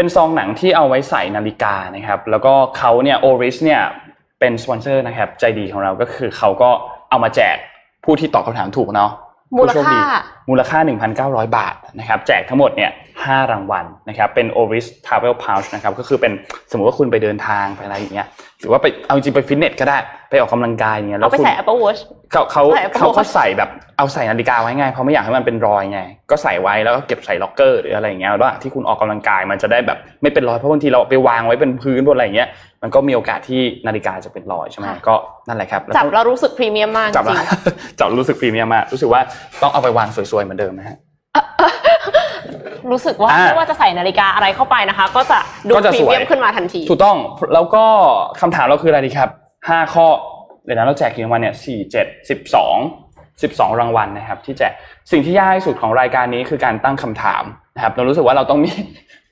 [0.00, 3.82] เป็นซองหนังที่เอาไว้ใส่นาฬิกานะครับ แล้วก็เขาเนี่ย Oris เนี่ย
[4.40, 6.70] เป็นสปอนเซอร์นะครับใจดีของเราก็คือเขาก็
[7.10, 7.56] เอามาแจก
[8.04, 9.10] ผู้ที่ตอบคำถามถูกเนาะ
[9.56, 9.98] ผู้โชคดี
[10.50, 10.78] มูลค่า มูลค่า
[11.18, 12.90] 1,900 บาทนะครับแจกทั้งหมดเนี่ย
[13.20, 16.32] 5รางวัลนะครับเป็น Oris Travel Pouch นะครับก็คือเป็น
[16.70, 18.26] สมมติว่าคุณไปเดินทางไปอะไรอย่างเงี้ย
[18.60, 19.98] หรือว่าไปเอาจริงไปฟิตเนสก็ได้
[20.30, 22.00] ไปออกกำลังกายอย่างเงี้ยเอาไปคุณใส่ Apple Watch
[22.32, 32.48] เขาเขาใส่ Apple Watch เขาก็ใส่แบบเอาใส่นาฬิกาไว้ไงเพราะไม่อยากให้มันเป็นรอยไงก็ใส่ไว้แล้วก็เก็บใส่ล็อกเกอร์หรืออะไรอย่างเงี้ยว่าที่คุณออกกำลังกายมันจะได้แบบไม่เป็นรอยเพราะบางทีเราไปวางไว้เป็นพื้นบนอะไรอย่างเงี้ย
[32.82, 35.14] มันก็มีโอกาสที่นาฬิกาจะเป็นรอยใช่ไหมค่ะก็
[35.48, 37.46] นั่นแหละครับจับแล้วรู้สึกพรีเมียมมากจจับริแล้วง
[37.98, 39.20] จับรู้สึกพรีเมียมมากรู้สึกว่า
[39.62, 40.96] ต้องเอาไปวางสวยๆเหมือนเดิมนะฮะ
[42.90, 47.16] รู้สึกว่าอ่าไม่ว่าจะใส่นาฬิกาอะไรเข้าไปนะคะ ก็จะดูก็จะพรีสวยเมียมขึ้นมาทันที ถูกต้อง
[47.54, 47.84] แล้วก็
[48.40, 49.28] คำถามเราคืออะไรดีครับ
[49.68, 50.06] ห้าข้อ
[50.64, 52.76] เดี๋ยวนะเราแจกกี่รางวัลเนี่ยสี่เจ็ดสิบสอง
[53.42, 54.72] สิบสองรางวัลนะครับ ที่แจก
[55.10, 57.42] สิ่งที่ยากที่สุดของรายการนี้คือการตั้งคำถาม
[57.78, 58.70] นะครับเรารู้สึกว่าเราต้องมี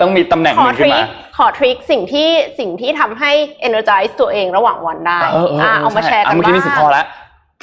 [0.01, 1.05] ต้องมีตำแหน่งขหอนึ่งทขึ้รินคมา
[1.36, 2.28] ขอทริคสิ่งที่
[2.59, 3.30] สิ่งที่ทำให้
[3.68, 7.07] energize ตัวเองระหว่างวันได้เออเอออ่าเอามาแชร์กันเมื่อบ้ากี้งมีสิบข้อแล้ว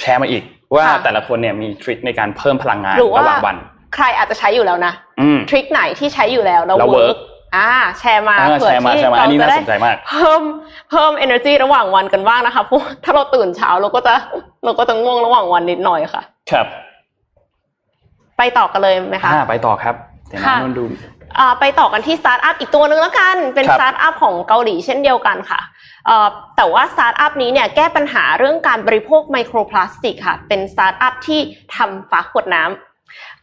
[0.02, 0.44] แชร์มาอีก
[0.76, 3.58] ว่าค่ะแต่ละคนเนี่ยมีทริคในการเพิ่มพลังงานหรือว่าระหว่างวัน
[3.96, 7.18] ใครอาจจะใช้อยู่แล้วนะอืมทริคไหนที่ใช้อยู่แล้วแล้วแล้วเวิร์ work ก
[7.56, 7.70] อ่า
[8.00, 10.42] แชร์มาอ่าเผื่อแชร์มาที่แชร์มาอัเรานนี้น่าสนใจมากเราจะได้เพิ่ม
[10.90, 14.14] เพิ่ม energy ระหว่างวันกันบ้างนะคะเพราะว่าถ้าเราตื่นเช้าเราก็จะ
[14.66, 16.22] เราก็จะง่วงระหว่างวันนิดหน่อยค่ะ
[16.52, 16.68] ครับ
[18.38, 19.96] ไปต่อกันเลยไหมคะอ่าไปต่อครับ
[20.34, 20.84] เดี๋ยวนะค่ะนนดู
[21.40, 25.62] อ่าไปต่อกันที่สตาร์ทอัพอีกตัวหนึ่งแล้วกัน เป็นครับสตาร์ทอัพของเกาหลีเช่นเดียวกันค่ะ
[26.06, 26.28] เอ่อ
[26.58, 31.40] แต่ว่าสตาร์ทอัพนี้เนี่ยแก้ปัญหาเรื่องการบริโภคไมโครพลาสติกค่ะ เป็นสตาร์ทอัพที่
[31.76, 32.93] ทำฝาขวดน้ำ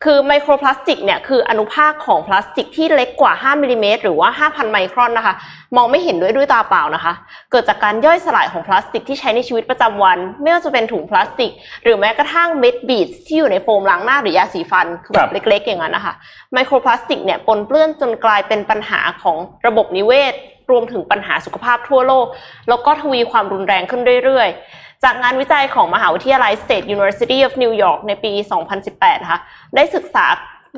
[0.04, 5.34] คือไมโครพลาสติกเนี่ยคืออนุภาคของพลาสติกที่เล็กกว่า 5มิลลิเมตรหรือว่า 5,000 ไมครอนนะคะ
[5.76, 7.12] มองไม่เห็นด้วยด้วยตาเปล่านะคะ
[7.50, 16.14] เกิดจากการย่อยสลายของพลาสติกที่ใช้ในชีวิตประจำวัน ไม่ว่าจะเป็นถุงพลาสติก หรือแม้กระทั่งเม็ดบีดที่อยู่ในโฟมล้างหน้าหรือยาสีฟันคือแบบบเล็ก ๆ อย่างนั้นนะคะ
[16.52, 19.36] ไมโครพลาสติกเนี่ยปนเปื้อนจนกลายเป็นปัญหาของ
[19.66, 20.34] ระบบนิเวศ
[20.70, 22.26] รวมถึงปัญหาสุขภาพทั่วโลก
[22.68, 28.32] แล้วก็ทวีความรุนแรงขึ้นเรื่อยๆ จากงานวิจัยของมหาวิทยาลัย State University of New York ในปี
[28.78, 29.40] 2018นะคะ
[29.74, 30.26] ได้ศึกษา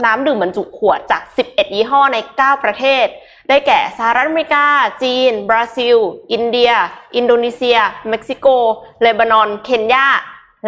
[0.05, 3.07] น้ำดื่มบรรจุขวดจาก 11 ยี่ห้อใน 9 ประเทศ
[3.49, 4.67] ได้แก่สหรัฐอเมริกา
[5.03, 5.97] จีน บราซิล
[6.33, 6.71] อินเดีย
[7.17, 7.79] อินโดนีเซีย
[8.09, 8.47] เม็กซิโก
[9.03, 10.07] เลบานอน เคนยา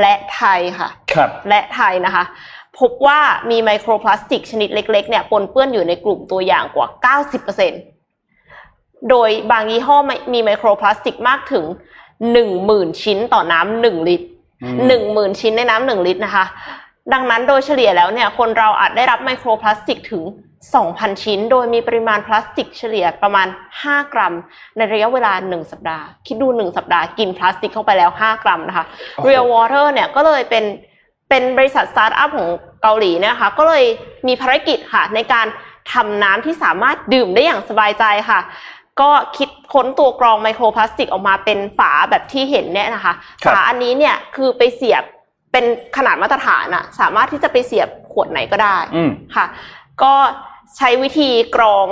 [0.01, 2.25] และไทยค่ะครับและไทยนะคะ
[2.79, 3.21] พบว่า
[3.51, 6.89] มีไมโครพลาสติกชนิดเล็กๆเนี่ยปนเปื้อนอยู่ในกลุ่มตัวอย่างกว่า
[7.55, 7.94] 90%
[9.11, 9.97] โดยบางยี่ห้อ
[10.33, 11.65] มีไมโครพลาสติกมากถึง
[12.35, 14.29] 10,000ชิ้นต่อน้ำหนึ่งลิตร
[14.63, 16.45] อืมหนึ่งหมื่นชิ้นในน้ำหนึ่งลิตรนะคะ
[17.13, 20.23] ดังนั้นโดยเฉลี่ยแล้วเนี่ยคนเราอาจได้รับไมโครพลาสติกถึง
[20.73, 23.47] 2,000 ชิ้น โดยมีปริมาณพลาสติกเฉลี่ยประมาณ
[23.81, 24.35] 5 กรัม
[24.77, 28.85] ในระยะเวลา 1 สัปดาห์ คิดดู 1 สัปดาห์กินพลาสติกเข้าไปแล้ว 5 กรัมนะคะ
[29.17, 30.65] โอ้โห Real Water เนี่ยก็เลยเป็น
[31.29, 32.49] เป็นบริษัทสตาร์ทอัพของ
[32.83, 33.85] เกาหลีเนี่ยนะคะก็เลย
[34.27, 35.47] มีภารกิจค่ะในการ
[35.93, 38.41] ทำน้ำที่สามารถดื่มได้อย่างสบายใจค่ะ
[39.01, 43.15] ก็คิดค้นตัวกรองไมโครพลาสติกออกมาเป็นฝาแบบที่เห็นเนี่ยนะคะ
[43.45, 45.03] ครับฝาอันนี้เนี่ยคือไปเสียบ
[45.53, 45.65] เป็น
[45.97, 49.47] ขนาดมาตรฐานอะสามารถที่จะไปเสียบขวดไหนก็ได้อืมค่ะ
[50.03, 50.15] ก็
[50.77, 51.87] ใช้วิธีกรอง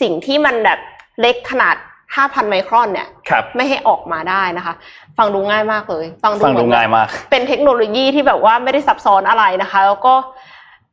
[0.00, 0.78] สิ่งที่มันแบบ
[1.20, 1.76] เล็กขนาด
[2.12, 4.74] 5,000 ไมครอนเนี่ยครับไม่ให้ออกมาได้นะคะ
[5.18, 10.14] ฟังดูง่ายมากเลย ฟังดูฟังดูเหมือนง่ายมาก เป็นเทคโนโลยีที่แบบว่าไม่ได้ซับซ้อนอะไรนะคะ แล้วก็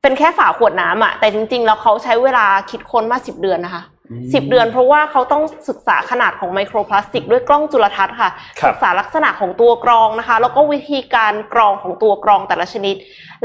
[0.02, 3.97] เป็นแค่ฝาขวดน้ำอะแต่จริง ๆ แล้วเขาใช้เวลาคิดค้นมาสิบเดือนนะคะอืม
[4.34, 8.30] สิบเดือนเพราะว่าเขาต้องศึกษาขนาดของไมโครพลาสติก ด้วยกล้องจุลทรรศน์ค่ะ
[8.60, 12.96] ครับศึกษาลักษณะของตัวกรองนะคะ แล้วก็วิธีการกรองของตัวกรองแต่ละชนิด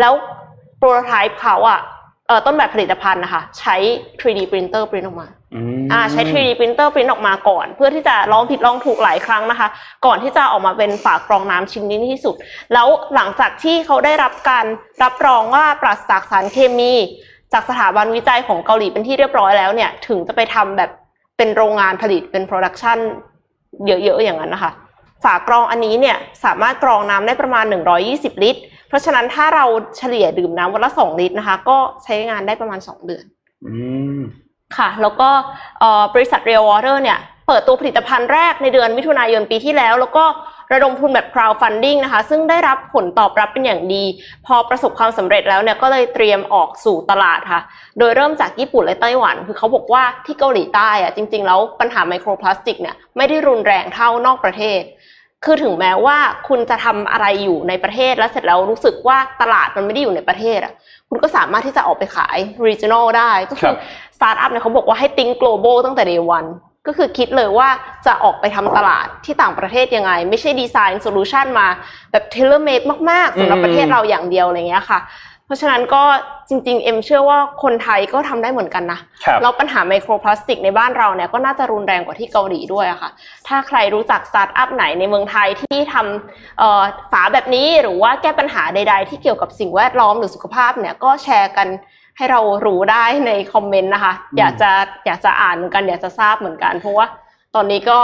[0.01, 0.13] แล้ว
[0.79, 1.81] โปรโตไทป์เขาอะ
[2.29, 3.77] เอ่อต้นแบบผลิตภัณฑ์นะคะใช้
[4.21, 9.69] 3D printer print ออกมาอืมอ่าใช้ 3D printer print ออกมาก่อน เพื่อที่จะลองผิดลองถูกหลายครั้งนะคะ
[10.07, 12.35] ก่อนที่จะออกมาเป็นฝากรองน้ำชิ้นนี้ที่สุด
[12.73, 14.67] แล้วหลังจากที่เขาได้รับการ
[15.03, 16.95] รับรองว่าปราศจากสารเคมี
[17.53, 20.91] จากสถาบันวิจัยของเกาหลีเป็นที่เรียบร้อยแล้วเนี่ย ถึงจะไปทำแบบ
[21.37, 22.99] เป็นโรงงานผลิตเป็น production
[23.87, 24.73] เยอะๆอย่างนั้นนะคะ
[25.25, 27.65] ฝากรองอันนี้เนี่ยสามารถกรองน้ำได้ประมาณ
[28.05, 29.65] 120 ลิตร เพราะฉะนั้นถ้าเรา
[29.97, 33.25] เฉลี่ยดื่มน้ำวันละ 2 ลิตรนะคะ ก็ใช้งานได้ประมาณ 2 เดือน
[33.67, 33.75] อื
[34.19, 34.21] ม
[34.77, 35.31] ค่ะ แล้วก็
[35.81, 40.25] เอ่อบริษัท Real Water เนี่ย เปิดตัวผลิตภัณฑ์แรกในเดือนมิถุนายนปีที่แล้ว แล้วก็
[40.73, 44.05] ระดมทุนแบบ crowdfunding นะคะ ซึ่งได้รับผลตอบรับเป็นอย่างดี
[44.47, 47.61] พอประสบความสำเร็จแล้วเนี่ยก็เลยเตรียมออกสู่ตลาดค่ะ
[47.99, 54.83] โดยเริ่มจากญี่ปุ่นและไต้หวัน คือเขาบอกว่าที่เกาหลีใต้อะจริง ๆ แล้วปัญหาไมโครพลาสติกเนี่ยไม่ได้รุนแรงเท่านอกประเทศ
[55.45, 56.19] คือถึงแม้ว่า
[56.49, 60.73] คุณจะทำอะไรอยู่ในประเทศแล้วเสร็จแล้วรู้สึกว่าตลาดมันไม่ได้อยู่ในประเทศอะ
[61.09, 63.77] คุณก็สามารถที่จะออกไปขาย regional ได้ก็คคืรับ
[64.17, 66.49] สตาร์ทอัพเนี่ยเขาบอกว่าให้ think global ตั้งแต่ day one
[66.87, 67.69] ก็คือคิดเลยว่า
[68.07, 71.69] จะออกไปทำตลาดที่ต่างประเทศยังไง ไม่ใช่ดีไซน์ solution มา
[72.13, 75.01] แบบ tailor made มากๆสำหรับประเทศเราอย่างเดียวอะไรเงี้ยค่ะ
[75.47, 76.03] เพราะฉะนั้นก็
[76.49, 83.11] จริง ๆ เอ็มเชื่อว่าคนไทยก็ทำได้เหมือนกันนะครับแล้วปัญหาไมโครพลาสติกในบ้านเราเนี่ยก็น่าจะรุนแรงกว่าที่เกาหลีด้วยอะค่ะ
[83.49, 91.69] ถ้าใครรู้จักสตาร์ทอัพไหนในเมืองไทยที่ทำเอ่อฝาแบบนี้หรือว่าแก้ปัญหาใด ๆ ที่เกี่ยวกับสิ่งแวดล้อมหรือสุขภาพเนี่ยก็แชร์กัน
[92.17, 94.71] ให้เรารู้ได้ในคอมเมนต์นะคะอืมอยากจะ
[95.07, 97.07] อยากจะอ่านเหมือนกัน อยากจะทราบเหมือนกันเพราะว่า
[97.55, 97.99] ตอนนี้ก็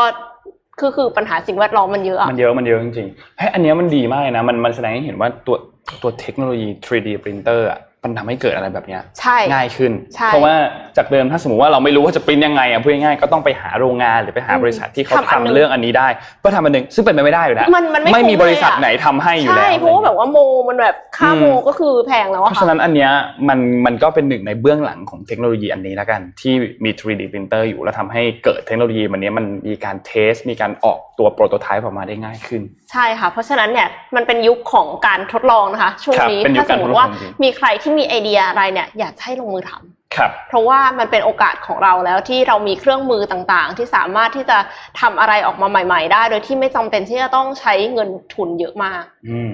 [0.79, 5.57] คือคือปัญหาสิ่งแวดล้อมมันเยอะอะมันเยอะมันเยอะจริงๆเฮ้ยอันเนี้ยมันดีมากเลยนะมันมันแสดงให้เห็นว่าตัว
[6.03, 10.55] ตัวเทคโนโลยี 3D printer อะ มันทำให้เกิดอะไรแบบเนี้ยใช่ง่ายขึ้นใช่เพราะว่า
[10.97, 16.09] จากเดิมถ้าสมมติว่าเราไม่รู้ว่าจะปริ้นยังไงอะพูดง่ายๆก็ต้องไปหาโรงงานหรือไปหาอืมบริษัทที่เขาทำอันหนึ่ทำงเรื่องอันนี้ได้
[16.45, 20.39] ก็ทำอันหนึ่งซึ่งเป็นไปไม่ได้อยู่แล้วมันมันไม่ไม่มีคุ้มบริษัทเลยอะไหนทำให้อยู่แล้วใช่เพราะว่าแบบว่าโม
[20.69, 23.11] มันแบบค่าโมก็คือแพงแล้วเพอะราะค่ะฉะนั้นอันเนี้ย
[23.49, 44.59] มันมันก็เป็นหนึ่งในเบื้องหลังของเทคโนโลยีอันนี้แล้วกันที่มี 3D printer อยู่แล้วทำให้เกิดเทคโนโลยีมันเนี้ยมันมีการเทส มีการออกตัวโปรโตไทป์ออกมาได้ง่ายขึ้น ใช่ค่ะเพราะฉะนั้นเนี่ยมันเป็นยุคของการทดลองนะคะช่วงนี้ครับเป็นยุคถ้าสมมติว่าการทดลองจริงมีใครที่มีไอเดียอะไรเนี่ยอยากจะให้ลงมือทำครับ เพราะว่ามันเป็นโอกาสของเราแล้วที่เรามีเครื่องมือต่างๆ ที่สามารถที่จะ
[45.01, 49.51] ทำอะไรออกมาใหม่ ๆ ได้ โดยที่ไม่จำเป็นที่จะต้องใช้เงินทุนเยอะมาก อืม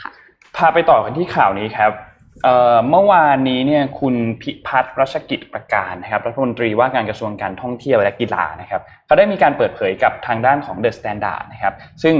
[0.00, 0.10] ค่ะ
[0.56, 1.92] พาไปต่อกันที่ข่าวนี้ครับ
[2.44, 12.14] เอ่อเมื่อวานนี้เนี่ยคุณพิพัฒน์รัชกิจประการนะครับรัฐมนตรีว่าการกระทรวงการท่องเที่ยวและกีฬานะครับเขาได้มีการเปิดเผยกับทางด้านของ The Standard นะครับซึ่ง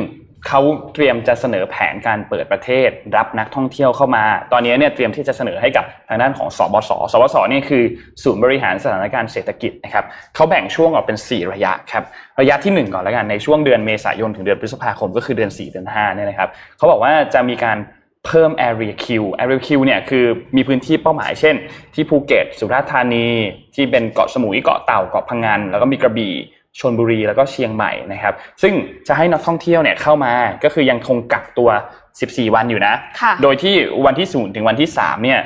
[0.48, 0.60] เขา
[0.94, 7.82] เตรียมจะเสนอแผนการเปิดประเทศ รับนักท่องเที่ยวเข้ามา ตอนนี้เนี่ยเตรียมที่จะเสนอให้กับทางด้านของสบส สบสเนี่ยคือ
[8.22, 12.04] ศูนย์บริหารสถานการณ์เศรษฐกิจนะครับเขาแบ่งช่วงออกเป็น 4 ระยะครับ
[12.40, 17.78] ระยะที่ 1 ก่อนแล้วกันในช่วงเดือนเมษายนถึงเดือนพฤษภาคมก็คือเดือน 4 เดือน5เนี่ยนะครับเขาบอกว่าจะมีการ
[18.26, 19.06] เพิ่ม area Q
[19.42, 20.24] area Q เนี่ยคือ
[20.56, 21.54] มีพื้นที่เป้าหมายเช่น
[21.94, 23.26] ที่ภูเก็ตสุราษฎร์ธานี
[23.74, 26.34] ที่เป็นเกาะสมุยเกาะเต่าเกาะพังงานแล้วก็มีกระบี่
[26.78, 28.74] ชนบุรีแล้วก็เชียงใหม่นะครับ ซึ่ง
[29.08, 30.32] จะให้นักท่องเที่ยวเนี่ยเข้ามา
[30.64, 31.70] ก็คือยังคงกักตัว
[32.10, 33.74] 14 วันอยู่นะค่ะโดยที่
[34.06, 35.40] วันที่0ถึงวันที่3เนี่ย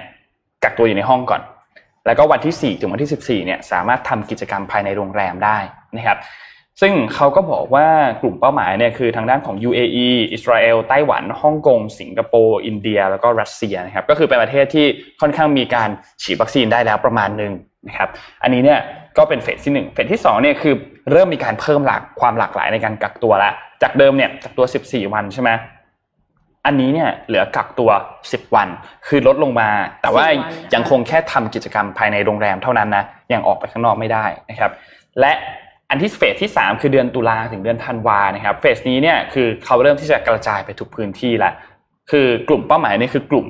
[0.64, 1.43] กักตัวอยู่ในห้องก่อน
[2.07, 5.59] แล้วก็วันที่4ถึงวันที่ 14เนี่ยสามารถทำกิจกรรมภายในโรงแรมได้
[5.97, 6.18] นะครับ
[6.81, 7.87] ซึ่งเขาก็บอกว่า
[8.22, 14.87] กลุ่มเป้าหมายเนี่ยคือทางด้านของ UAE อิสราเอลไต้หวันฮ่องกง สิงคโปร์อินเดีย แล้วก็รัสเซียนะครับก็คือเป็นประเทศที่
[15.20, 15.91] ค่อนข้างมีการ
[16.22, 17.53] ฉีดวัคซีนได้แล้วประมาณหนึ่ง
[17.89, 18.09] นะครับ
[18.43, 18.81] อันนี้เนี่ย
[19.19, 20.75] ก็เป็นเฟสที่หนึ่งเฟสที่สองเนี่ยคือ
[21.12, 23.51] เริ่มมีการเพิ่มหลากความหลากหลายในการกักตัวละ
[23.83, 25.51] จากเดิมเนี่ยกักตัว 14 วันใช่ไหม
[26.67, 27.91] อันนี้เนี่ยเหลือกักตัว
[28.25, 28.69] 10 วัน
[29.09, 29.69] คือลดลงมา
[30.03, 30.39] แต่ว่า10วัน
[30.75, 34.71] ยังคงแค่ทำกิจกรรมภายในโรงแรมเท่านั้นนะยังออกไปข้างนอกไม่ได้นะครับ
[35.21, 35.33] และ
[35.91, 41.51] อันที่เฟสที่ 3 คือเดือนตุลาถึงเดือนธันวานะครับเฟสนี้เนี่ยคือเขาเริ่มที่จะกระจายไปทุกพื้นที่ละ
[42.11, 43.47] คือกลุ่มเป้าหมายนี่คือกลุ่ม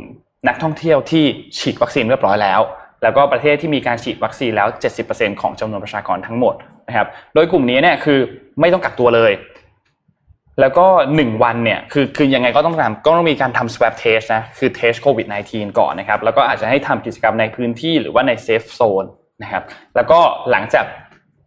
[0.49, 1.25] นักท่องเที่ยวที่
[1.59, 2.61] ฉีดวัคซีนเรียบร้อยแล้ว
[3.05, 4.69] แล้วก็ประเทศที่มีการฉีดวัคซีนแล้ว
[5.05, 6.55] 70%ของจำนวนประชากรทั้งหมด
[6.89, 8.19] นะครับ โดยกลุ่มนี้เนี่ยคือ
[8.61, 9.33] ไม่ต้องกักตัวเลย
[10.61, 10.87] แล้วก็
[11.17, 19.09] หนึ่งวันเนี่ยคือคือยังไงก็ต้องทำก็ต้องมีการทำ swab test นะคือ test covid 19ก่อนนะครับ แล้วก็อาจจะให้ทำกิจกรรมในพื้นที่หรือว่าใน safe zone
[19.43, 19.63] นะครับ
[19.97, 20.19] แล้วก็
[20.51, 20.85] หลังจาก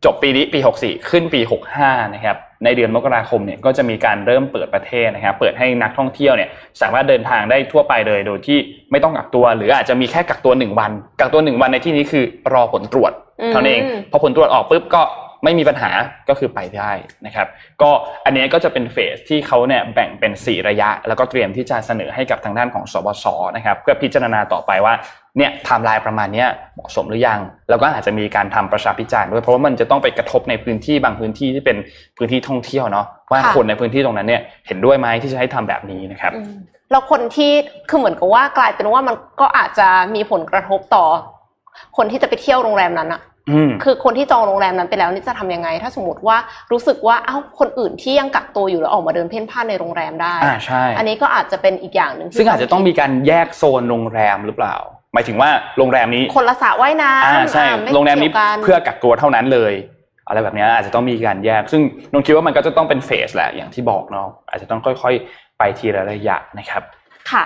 [0.06, 1.42] จบปีนี้ปี 64 ขึ้นปี
[1.78, 6.50] 65 นะครับ ในเดือนมกราคมเนี่ยก็จะมีการเริ่มเปิดประเทศนะครับเปิดให้นักท่องเที่ยวเนี่ย
[6.82, 8.58] สามารถเดินทางได้ทั่วไปเลยโดยที่
[8.92, 13.12] ไม่ต้องกักตัว หรืออาจจะมีแค่กักตัว1วัน กักตัว1วันในที่นี้คือรอผลตรวจ
[13.52, 15.92] เท่านั้นเองอืมพอผลตรวจออกปุ๊บก็ไม่มีปัญหา
[16.30, 16.92] ก็คือไปได้
[17.26, 17.48] นะครับ
[17.82, 17.90] ก็
[18.26, 24.94] อันนี้ก็จะเป็นเฟสที่เขาเนี่ยแบ่งเป็น 4 ระยะ แล้วก็เตรียมที่จะเสนอให้กับทางด้านของศบศนะครับ เพื่อพิจารณาต่อไปว่า
[25.38, 31.78] เนี่ยไทม์ไลน์ประมาณนี้เหมาะสมหรือยัง แล้วก็อาจจะมีการทำประชาพิจารณ์ด้วยเพราะว่ามันจะต้องไปกระทบในพื้นที่บางพื้นที่ที่เป็น
[32.18, 36.32] พื้นที่ท่องเที่ยวเนาะว่าคนในพื้นที่ตรงนั้นเนี่ยเห็นด้วยไหมที่จะให้ทำแบบนี้นะครับ
[36.92, 37.52] แล้วคนที่
[37.90, 41.06] คือเหมือนกับว่ากลายเป็นว่ามันก็อาจจะมีผลกระทบต่อ
[41.98, 43.22] คนที่จะไปเที่ยวโรงแรมนั้นอะ
[43.84, 46.38] คือคนที่จองโรงแรมนั้นไปแล้วนี่จะทำยังไง ถ้าสมมติว่า
[46.72, 54.76] รู้สึกว่าเอ้าคนอื่นที่ยังกักตัวอยู่แล้วออกมาเดินเพ่นพ่านในโรงแรมได้อ่าใช่อันนี้ก็อาจจะเป็นอีกอย่างหนึ่งซึ่งอาจจะต้องมีการแยกโซนโรงแรมหรือเปล่า
[55.14, 59.74] หมายถึงว่าโรงแรมนี้คนละสระว่ายน้ำอ่าใช่อ่าไโรงแรมนี้กี่ยวกันเพื่อกักตัวเท่านั้นเลย
[60.28, 61.82] อะไรแบบนี้อาจจะต้องมีการแยก ซึ่ง
[62.12, 66.84] นนคิดว่ามันก็จะต้องเป็นเฟสแหละอย่างที่บอกเนาะอาจจะต้องค่อย ๆ ไปทีละระยะนะครับ
[67.32, 67.44] ค่ะ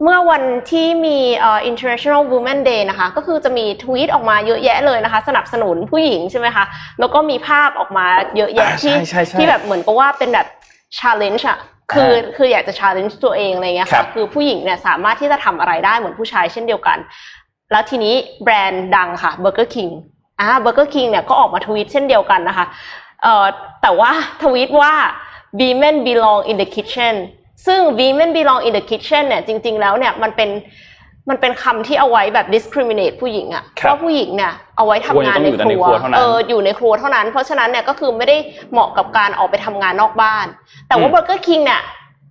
[0.00, 6.64] อ่อเมื่อวันที่มีเอ่อ International Women Day นะคะ ก็คือจะมีทวีตออกมาเยอะแยะเลยนะคะ สนับสนุนผู้หญิงใช่ไหมคะ
[7.00, 10.46] แล้วก็มีภาพออกมาเยอะแยะอ่าที่ใช่ใช่ใช่ที่แบบเหมือนกับว่าเป็นแบบ
[10.98, 11.58] challenge อะ
[11.92, 16.98] คือคืออยากจะ challenge ตัวเองอะไรเงี้ยครัค่ะบคือผู้หญิงเนี่ยสามารถที่จะทำอะไรได้เหมือนผู้ชายเช่นเดียวกัน
[17.70, 19.90] แล้วทีนี้แบรนด์ดังค่ะ Burger King
[20.40, 22.66] อ่า Burger King เนี่ยก็ออกมาทวีตเช่นเดียวกันนะคะ
[23.22, 23.46] เอ่อ
[23.82, 24.10] แต่ว่า
[24.42, 24.92] ทวีตว่า
[25.60, 27.14] women belong in the kitchen
[27.66, 30.50] ซึ่ง women belong in the kitchen เนี่ยจริง ๆ แล้วเนี่ยมันเป็น
[31.30, 38.36] มันเป็นคำที่เอาไว้แบบ discriminate ผู้หญิงอะครับว่าผู้หญิงเนี่ยเอาไว้ทำงานในควรจะต้องอยู่แต่ในครัวครัวเท่านั้นเอออยู่ในครัวเท่านั้น เพราะฉะนั้นเนี่ยก็คือไม่ได้
[38.72, 40.46] เหมาะกับการออกไปทำงานนอกบ้าน
[40.88, 41.82] แต่ว่าอืม Burger King เนี่ย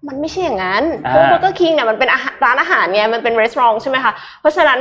[0.07, 4.80] มันไม่ใช่อย่างนั้นเพอ่าราะ Burger King เนี่ยมันเป็นอาหารร้านอาหารไงมันเป็นรีสอร์ทใช่ไหมคะเพราะฉะนั้น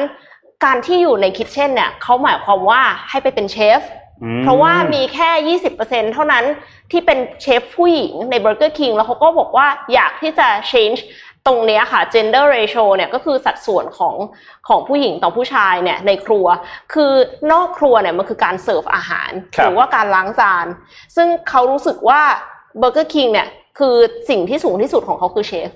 [0.64, 2.80] การที่อยู่ในคิทเช่นเนี่ยเขาหมายความว่า
[3.10, 4.05] ให้ไปเป็นเชฟอืม
[4.42, 6.44] เพราะว่ามีแค่ 20%เท่านั้น
[6.90, 11.00] ที่เป็นเชฟผู้หญิงใน Burger King แล้วเขาก็บอกว่าอยากที่จะ change
[11.46, 14.14] ตรงเนี้ยค่ะ gender ratio เนี่ยก็คือสัดส่วนของ
[14.68, 16.46] ของผู้หญิงต่อผู้ชายเนี่ยในครัว
[16.94, 17.12] คือ
[17.52, 20.66] นอกครัวเนี่ยมันคือการเสิร์ฟอาหารครับหรือว่าการล้างจาน
[21.16, 22.20] ซึ่งเขารู้สึกว่า
[22.80, 23.48] Burger King เนี่ย
[23.78, 23.96] คือ
[24.28, 25.70] สิ่งที่สูงที่สุดของเขาคือเชฟ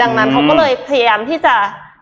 [0.00, 1.54] ดังนั้นเขาก็เลยพยายามที่จะ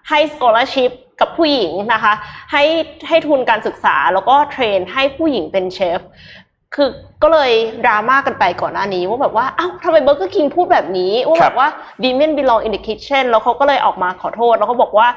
[0.08, 0.90] ให้ scholarship
[1.20, 2.12] กับผู้หญิงนะคะ
[2.52, 2.64] ให้
[3.08, 6.00] ให้ทุนการศึกษาแล้วก็เทรนให้ผู้หญิงเป็นเชฟ
[6.74, 6.88] คือ
[7.22, 7.50] ก็เลย
[7.84, 11.68] ดราม่ากันไปก่อนหน้านี้ว่าแบบว่าอ้าวทำไมเบอร์เกอร์คิงพูดแบบนี้ ว่าแบบว่า
[12.04, 15.08] women belong in the kitchen แล้วเขาก็เลยออกมาขอโทษ แล้วก็บอกว่า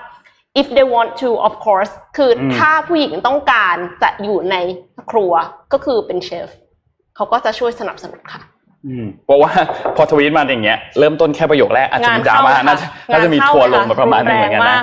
[0.62, 4.56] if they want to of course คืออมถ้าผู้หญิงต้องการจะอยู่ใน
[5.12, 5.34] ครัว
[5.74, 6.48] ก็คือเป็นเชฟ
[7.16, 8.42] เขาก็จะช่วยสนับสนุนค่ะ
[8.86, 9.52] อืมเพราะว่า
[9.96, 14.82] พอทวีตมาอย่างเงี้ยเริ่มต้นแค่ประโยคแรกอาจจะมีดราม่าน่าจะน่าจะมีทัวร์ลงมาประมาณนึงเหมือนกันนะ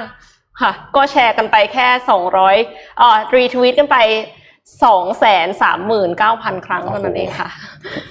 [0.60, 2.56] ค่ะ ก็แชร์กันไปแค่สองร้อย
[2.98, 3.98] เอ่อรีทวีตกันไป
[4.84, 7.48] สองแสนสามหมื่นเก้าพันครั้งเท่านั้นเองค่ะ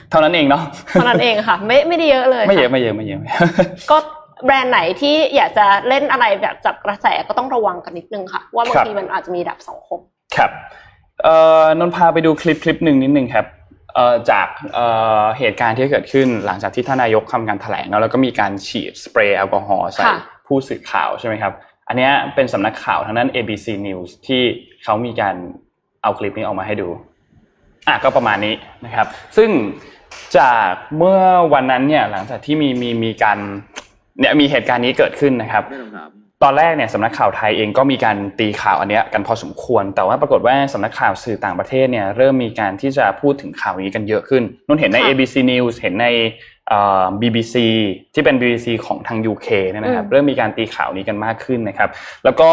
[0.09, 3.47] เท่านั้นเองเนาะเท่านั้นเองค่ะ ไม่ไม่ได้เยอะเลยไม่เยอะค่ไม่เยอะไม่เยอะไม่เยอะ
[3.91, 3.97] ก็
[4.45, 9.99] แบรนด์ไหนที่อยากจะเล่นอะไรแบบจับกระแสก็ต้องระวังกันนิดนึงค่ะ ว่าบางครับทีมันอาจจะมีดับสังคม
[10.37, 10.51] ครับ
[11.23, 13.45] เอ่อนนท์พาไปดูคลิปคลิปหนึ่งนิดนึงครับ
[13.95, 14.85] เอ่อจากเอ่
[15.21, 20.17] อเหตุการณ์ที่เกิดขึ้นหลังจากที่ท่านนายกทำการแถลงแล้วแล้วก็มีการฉีดสเปรย์แอลกอฮอล์ใส่ค่ะ
[20.47, 21.53] ผู้สื่อข่าวใช่ไหมครับ
[21.87, 24.41] อันเนี้ยเป็นสำนักข่าวทางด้าน ABC News ที่
[24.83, 25.35] เขามีการ
[26.03, 26.89] เอาคลิปนี้ออกมาให้ดู
[27.87, 28.55] อะก็ประมาณนี้
[28.85, 29.07] นะครับ
[29.37, 29.49] ซึ่ง
[30.37, 31.19] จากเมื่อ
[31.53, 33.37] วันนั้นเนี่ยหลังจากที่มีมีมีการ
[34.19, 35.63] เนี่ยมีเหตุการณ์นี้เกิดขึ้นนะครับ
[36.43, 46.52] ตอนแรกเนี่ยสำนักข่าวไทยเองก็มีการตีข่าวอันเนี้ยกันพอสมควร แต่ว่าปรากฏว่าสำนักข่าวสื่อต่างประเทศเนี่ยเริ่มมีการที่จะพูดถึงข่าวนี้กันเยอะขึ้นนุ่นเห็นในค่ะ ABC News เห็นในเอ่อ
[47.21, 47.55] BBC
[48.13, 51.89] ที่เป็น BBC ของทาง UK เนี่ยนะครับอืมเริ่มมีการตีข่าวนี้กันมากขึ้นนะครับ
[52.23, 52.49] แล้วก็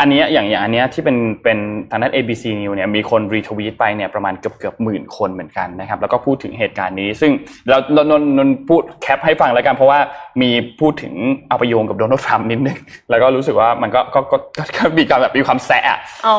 [0.00, 1.58] อันเนี้ยอย่างอย่างอันเนี้ยที่เป็นเป็น
[1.90, 7.32] ทางด้าน ABC News เนี่ยมีคนรีทวีตไปเนี่ยประมาณเกือบเกือบหมื่นคนเหมือนกันนะครับ แล้วก็พูดถึงเหตุการณ์นี้ ซึ่ง
[7.68, 9.98] เรานนนนนพูดแคปให้ฟังแล้วกันเพราะว่า
[10.40, 10.50] มี
[10.80, 11.14] พูดถึง
[11.48, 12.78] เอาไปโยงกับโดนัลด์ทรัมป์นิดนึง
[13.10, 16.36] แล้วก็รู้สึกว่ามันก็ก็ก็ก็ก็มีการแบบมีความแสะอะอ๋อ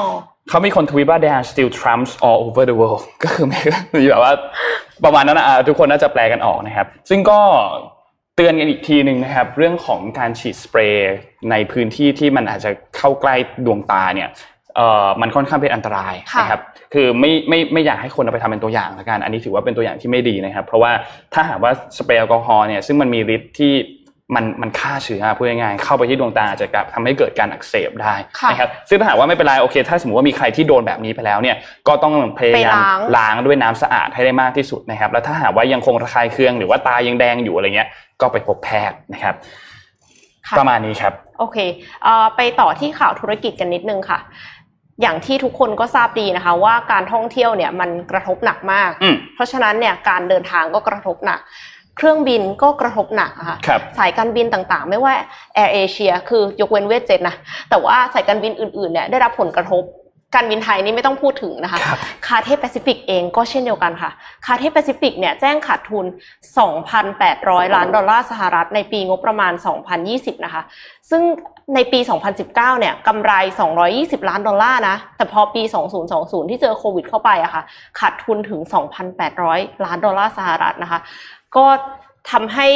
[0.51, 3.59] เขามีคนทวีตว่า there are still Trumps all over the world ก็คือไม่
[3.95, 4.33] มีแบบว่า
[5.05, 7.39] ประมาณนั้นนะอะทุกคนน่าจะแปลกันออกนะครับ ซึ่งก็
[8.35, 11.13] เตือนกันอีกทีหนึ่งนะครับ เรื่องของการฉีดสเปรย์
[11.51, 13.35] ในพื้นที่ที่มันอาจจะเข้าใกล้
[13.65, 14.29] ดวงตาเนี่ย
[14.75, 16.61] เอ่อมันค่อนข้างเป็นอันตรายค่ะนะครับ
[16.93, 20.91] คือไม่ไม่ไม่อยากให้คนเอาไปทำเป็นตัวอย่างละกัน อันนี้ถือว่าเป็นตัวอย่างที่ไม่ดีนะครับ เพราะว่า
[21.33, 23.73] ถ้าหากว่าสเปรย์แอลกอฮอล์เนี่ยซึ่งมันมีฤทธิ์ที่
[24.35, 31.55] มันมันฆ่าเชื้อพูดง่ายๆเข้าไปที่ดวงตาอาจจะทำให้เกิดการอักเสบได้ค่ะนะครับซึ่งถ้าหากว่าไม่เป็นไรโอเค ถ้าสมมติว่ามีใครที่โดนแบบนี้ไปแล้วเนี่ย
[31.87, 37.89] ก็ต้องพยายามไปล้างล้างด้วยน้ำสะอาดให้ได้มากที่สุดนะครับ แล้วถ้าหากว่ายังคงระคายเคืองหรือว่าตายังแดงอยู่อะไรเงี้ย
[38.21, 39.35] ก็ไปพบแพทย์นะครับ
[40.47, 41.57] ค่ะประมาณนี้ครับโอเค
[42.03, 44.19] เอ่อไปต่อที่ข่าวธุรกิจกันนิดนึงค่ะ
[45.01, 51.39] อย่างที่ทุกคนก็ทราบดีนะคะ ว่าการท่องเที่ยวเนี่ยมันกระทบหนักมากอืมเพราะฉะนั้นเนี่ยการเดินทางก็กระทบหนัก
[51.97, 55.13] เครื่องบินก็กระทบหนักอะค่ะครับสายการบินต่างๆ ไม่ว่า
[55.57, 57.35] Air Asia คือยกเว้น Vietjet นะ
[57.69, 59.83] แต่ว่าสายการบินอื่นๆเนี่ยได้รับผลกระทบ
[60.35, 64.11] การบินไทยนี่ไม่ต้องพูดถึงนะคะครับ Cathay Pacific เองก็เช่นเดียวกันค่ะ
[64.45, 66.05] Cathay Pacific เนี่ยแจ้งขาดทุน
[66.89, 69.53] 2,800 ล้านดอลลาร์สหรัฐในปีงบประมาณ
[69.99, 70.61] 2020 นะคะ
[71.09, 71.21] ซึ่ง
[71.75, 71.99] ในปี
[72.33, 73.31] 2019 เนี่ยกำไร
[73.81, 75.63] 220 ล้านดอลลาร์นะ แต่พอปี
[76.05, 77.63] 2020 ที่เจอโควิดเข้าไปอะค่ะ
[77.99, 78.59] ขาดทุนถึง
[79.23, 80.99] 2,800 ล้านดอลลาร์สหรัฐนะคะ
[81.55, 81.65] ก็
[82.31, 82.67] ทำให้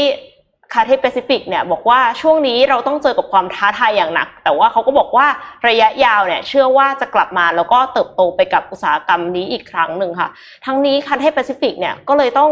[0.73, 5.27] Cathay Pacific เนี่ยบอกว่าช่วงนี้เราต้องเจอกับความท้าทายอย่างหนัก แต่ว่าเขาก็บอกว่า
[5.67, 10.29] ระยะยาวเนี่ยเชื่อว่าจะกลับมาแล้วก็เติบโตไปกับอุตสาหกรรมนี้อีกครั้งหนึ่งค่ะ
[10.65, 12.49] ทั้งนี้ Cathay Pacific เนี่ยก็เลยต้อง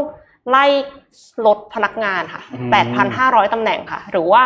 [0.49, 0.65] ไล่
[1.45, 2.71] ลดพนักงานค่ะอืม
[3.07, 4.43] 8,500 ตำแหน่งค่ะ หรือว่า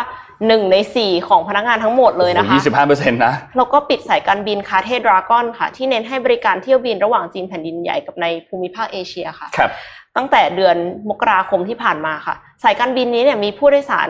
[0.47, 9.71] หนึ่งในสี่ของพนักงานทั้งหมดเลยนะคะยี่สิบห้าเปอร์เซ็นต์นะ แล้วก็ปิดสายการบิน Cathay Dragon ค่ะ ที่เน้นให้บริการเที่ยวบินระหว่างจีนแผ่นดินใหญ่กับในภูมิภาคเอเชียค่ะครับ
[10.18, 10.76] ตั้งแต่เดือน
[11.09, 14.09] มกราคมที่ผ่านมาค่ะ สายการบินนี้เนี่ยมีผู้โดยสาร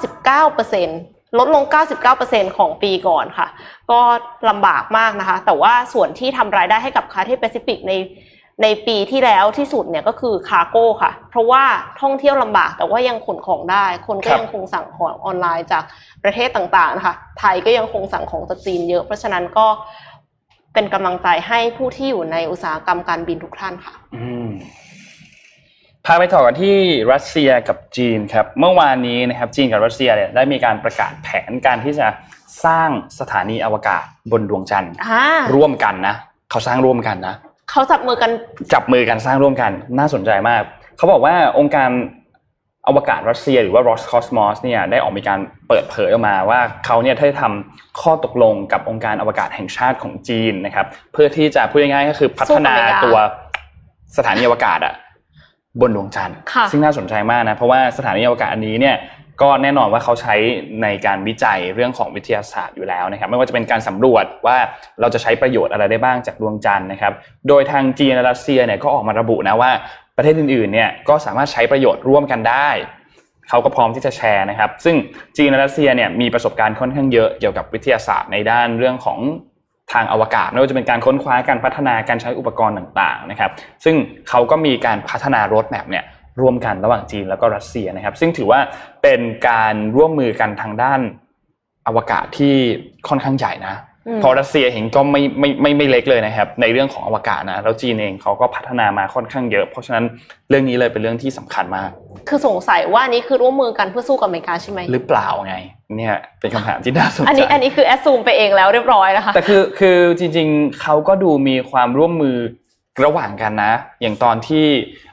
[0.06, 1.64] 99%ลดลง
[2.10, 3.48] 99%ของปีก่อนค่ะ
[3.90, 4.00] ก็
[4.48, 7.92] ลำบากมากนะคะ แต่ว่าส่วนที่ทำรายได้ให้กับ Cathay Pacific ใน
[8.62, 11.64] ในปีที่แล้วที่สุดเนี่ยก็คือ cargo ค่ะ เพราะว่า
[12.00, 15.84] ท่องเที่ยวลำบากแต่ว่ายังขนของได้ คนก็ยังคงสั่งของออนไลน์จาก
[16.24, 19.66] ประเทศต่างๆนะคะไทยก็ยังคงสั่งของจากจีนเยอะ เพราะฉะนั้นก็
[20.74, 24.50] เป็นกำลังใจให้ผู้ที่อยู่ในอุตสาหกรรมการบินทุกท่านค่ะอืม
[26.06, 26.76] พาไปต่อกันที่
[27.12, 32.06] รัสเซียกับจีนครับ เมื่อวานนี้นะครับจีนกับรัสเซียเนี่ยได้มีการประกาศแผนการที่จะ
[32.64, 36.14] สร้างสถานีอวกาศบนดวงจันทร์อ่าร่วมกันนะ
[36.50, 37.34] เขาสร้างร่วมกันนะ
[37.70, 38.30] เขาจับมือกัน
[38.72, 40.62] จับมือกันสร้างร่วมกัน น่าสนใจมาก
[40.96, 41.90] เขาบอกว่าองค์การ
[42.88, 52.74] อวกาศรัสเซียหรือว่า Roscosmos เนี่ยได้ออกมีการเปิดเผยออกมาว่าเขาเนี่ยได้ทำข้อตกลงกับองค์การอวกาศแห่งชาติของจีนนะครับ เพื่อที่จะพูดง่ายๆก็คือพัฒนา
[53.04, 53.16] ตัว
[54.16, 54.94] สถานีอวกาศอะ
[55.80, 56.38] บนดวงจันทร์
[56.70, 58.96] ซึ่งน่าสนใจมากนะเพราะว่าสถานีอวกาศอันนี้เนี่ย
[59.42, 60.34] ก็แน่นอนว่าเขาใช้
[60.82, 64.56] ในการวิจัยเรื่องของวิทยาศาสตร์อยู่แล้วนะครับ ไม่ว่าจะเป็นการสำรวจว่า
[65.00, 67.12] เราจะใช้ประโยชน์อะไรได้บ้างจากดวงจันทร์นะครับ
[67.48, 69.70] โดยทางจีนและรัสเซียเนี่ยก็ออกมาระบุนะว่า
[70.22, 72.68] ประเทศอื่นๆเนี่ยก็สามารถใช้ประโยชน์ร่วมกันได้
[73.48, 74.96] เขาก็พร้อมที่จะแชร์นะครับ ซึ่ง
[75.36, 79.18] จีนและรัสเซียเนี่ยมีประสบการณ์ค่อนข้างเยอะเกี่ยวกับวิทยาศาสตร์ในด้านเรื่องของ
[79.92, 83.50] ทางอวกาศไม่ว่าจะเป็นการค้นคว้าการพัฒนาการใช้อุปกรณ์ต่างๆนะครับ
[83.84, 83.96] ซึ่ง
[84.28, 86.04] เขาก็มีการพัฒนารถแมพเนี่ย
[86.40, 88.60] ร่วมกันระหว่างจีนแล้วก็รัสเซียนะครับ ซึ่งถือว่า
[89.02, 91.00] เป็นการร่วมมือกันทางด้าน
[91.86, 92.54] อวกาศที่
[93.08, 93.74] ค่อนข้างใหญ่นะ
[94.06, 100.04] อืมเพอรัสเซียเห็นก็ไม่ไม่ไม่ไม่เล็กเลยนะครับ ในเรื่องของอวกาศนะแล้วจีนเองเขาก็พัฒนามาค่อนข้างเยอะ เพราะฉะนั้น
[100.48, 101.90] เรื่องนี้เลยเป็นเรื่องที่สำคัญมาก
[102.28, 105.56] คือสงสัยว่านี่คือร่วมมือกันเพื่อสู้กับอเมริกาใช่ไหมหรือเปล่าไง
[105.96, 112.36] เนี่ยเป็นคำถามที่น่าสนใจอันนี้อันนี้คือแอดซูมไปเองแล้วเรียบร้อยนะคะแต่คือคือจริง ๆเขาก็ดูมีความร่วมมือ
[113.04, 114.64] ระหว่างกันนะ อย่างตอนที่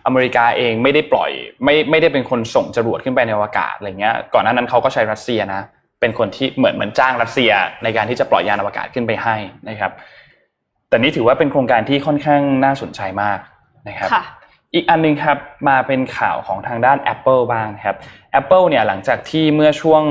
[0.05, 1.31] อเมริกาเองไม่ได้ปล่อย
[1.63, 5.61] ไม่ไม่ได้เป็นคนส่งจรวดขึ้นไปในอวกาศอะไรเงี้ยก่อนหน้านั้นเขาก็ใช้รัสเซียนะ
[5.99, 7.51] เป็นคนที่เหมือนเหมือนจ้างรัสเซีย
[7.83, 9.35] ในการที่จะปล่อยยานอวกาศขึ้นไปให้
[9.69, 9.91] นะครับ
[10.89, 13.39] แต่นี่ถือว่าเป็นโครงการที่ค่อนข้างน่าสนใจมาก
[13.87, 14.23] นะครับค่ะ
[14.73, 15.37] อีกอันหนึงครับ
[15.69, 17.95] มาเป็นข่าวของทางด้าน Apple บ้างครับ
[18.39, 20.03] Apple เนี่ยหลังจากที่เมื่อช่วง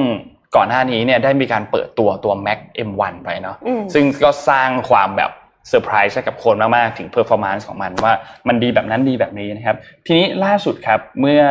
[0.56, 2.58] ก่อนหน้านี้เนี่ยได้มีการเปิดตัวตัว Mac
[2.88, 5.30] M1 ไปเนาะอืมซึ่งก็สร้างความแบบ
[5.68, 8.12] เซอร์ไพรส์ให้กับคนมาก ๆ ถึง performance ของมันว่า
[8.48, 9.76] มันดีแบบนั้นดีแบบนี้นะครับ
[10.06, 11.42] ทีนี้ล่าสุดครับเมื่อ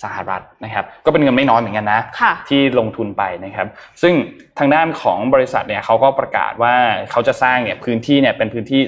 [0.04, 3.68] สหรัฐนะครับ ก็เป็นเงินไม่น้อยเหมือนกันนะค่ะที่ลงทุนไปนะครับ
[4.02, 4.14] ซึ่ง
[4.60, 6.76] ทางด้านของบริษัทเนี่ยเขาก็ประกาศว่า
[7.12, 8.82] เขาจะสร้างเนี่ยพื้นที่เนี่ยเป็นพื้นที่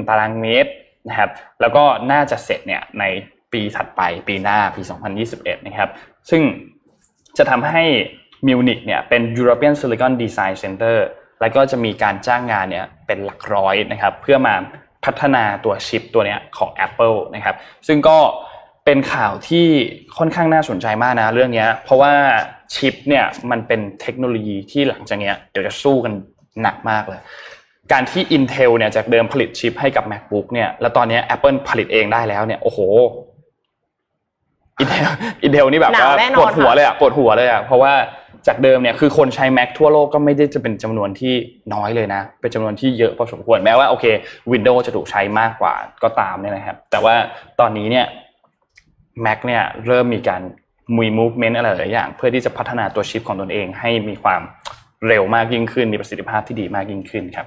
[0.00, 0.70] 30,000 ตารางเมตร
[1.08, 1.30] นะครับ
[1.60, 3.04] แล้วก็น่าจะเสร็จเนี่ยใน
[3.52, 4.82] ปีถัดไปปีหน้าปี
[5.24, 5.90] 2021 นะครับ
[6.30, 6.42] ซึ่ง
[7.38, 7.84] จะทำให้
[8.46, 10.96] มิวนิกเนี่ยเป็น European Silicon Design Center
[11.40, 14.54] แล้วก็จะมีการจ้างงานเนี่ยเป็นหลักร้อยนะครับ เพื่อมา
[15.04, 18.18] พัฒนาตัวชิปตัวเนี้ยของ Apple นะครับ ซึ่งก็
[18.84, 19.66] เป็นข่าวที่
[20.18, 22.12] ค่อนข้างน่าสนใจมากนะเรื่องเนี้ยเพราะว่า
[22.74, 26.12] ชิปเนี่ยมันเป็นเทคโนโลยีที่หลังจากเนี้ยเดี๋ยวจะสู้กัน
[26.62, 27.20] หนักมากเลย
[27.92, 32.78] การที่ Intel เนี่ยจากเดิมผลิตชิปให้กับ MacBook เนี่ยแล้วตอนเนี้ย Apple ผลิตเองได้แล้วเนี่ยโอ้โห
[34.82, 35.10] Intel
[35.46, 37.92] Intel นี่แบบหนักว่าแน่นอนปวดหัวค่ะเลยอะปวดหัวเลยอะเพราะว่า
[38.46, 41.34] จากเดิมเนี่ยคือคนใช้ Mac ทั่วโลกก็ไม่ได้จะเป็นจำนวนที่
[41.74, 44.04] น้อยเลยนะ เป็นจำนวนที่เยอะพอสมควรแม้ว่าโอเค
[44.52, 47.14] Windows จะถูกใช้มากกว่าก็ตามเนี่ยนะครับ แต่ว่า
[47.60, 48.06] ตอนนี้เนี่ย
[49.24, 50.42] Mac เนี่ยเริ่มมีการ
[50.98, 54.40] มี movement อะไรหลายอย่าง เพื่อที่จะพัฒนาตัวชิปของตนเองให้มีความ
[55.06, 57.46] เร็วมากยิ่งขึ้น มีประสิทธิภาพที่ดีมากยิ่งขึ้นครับ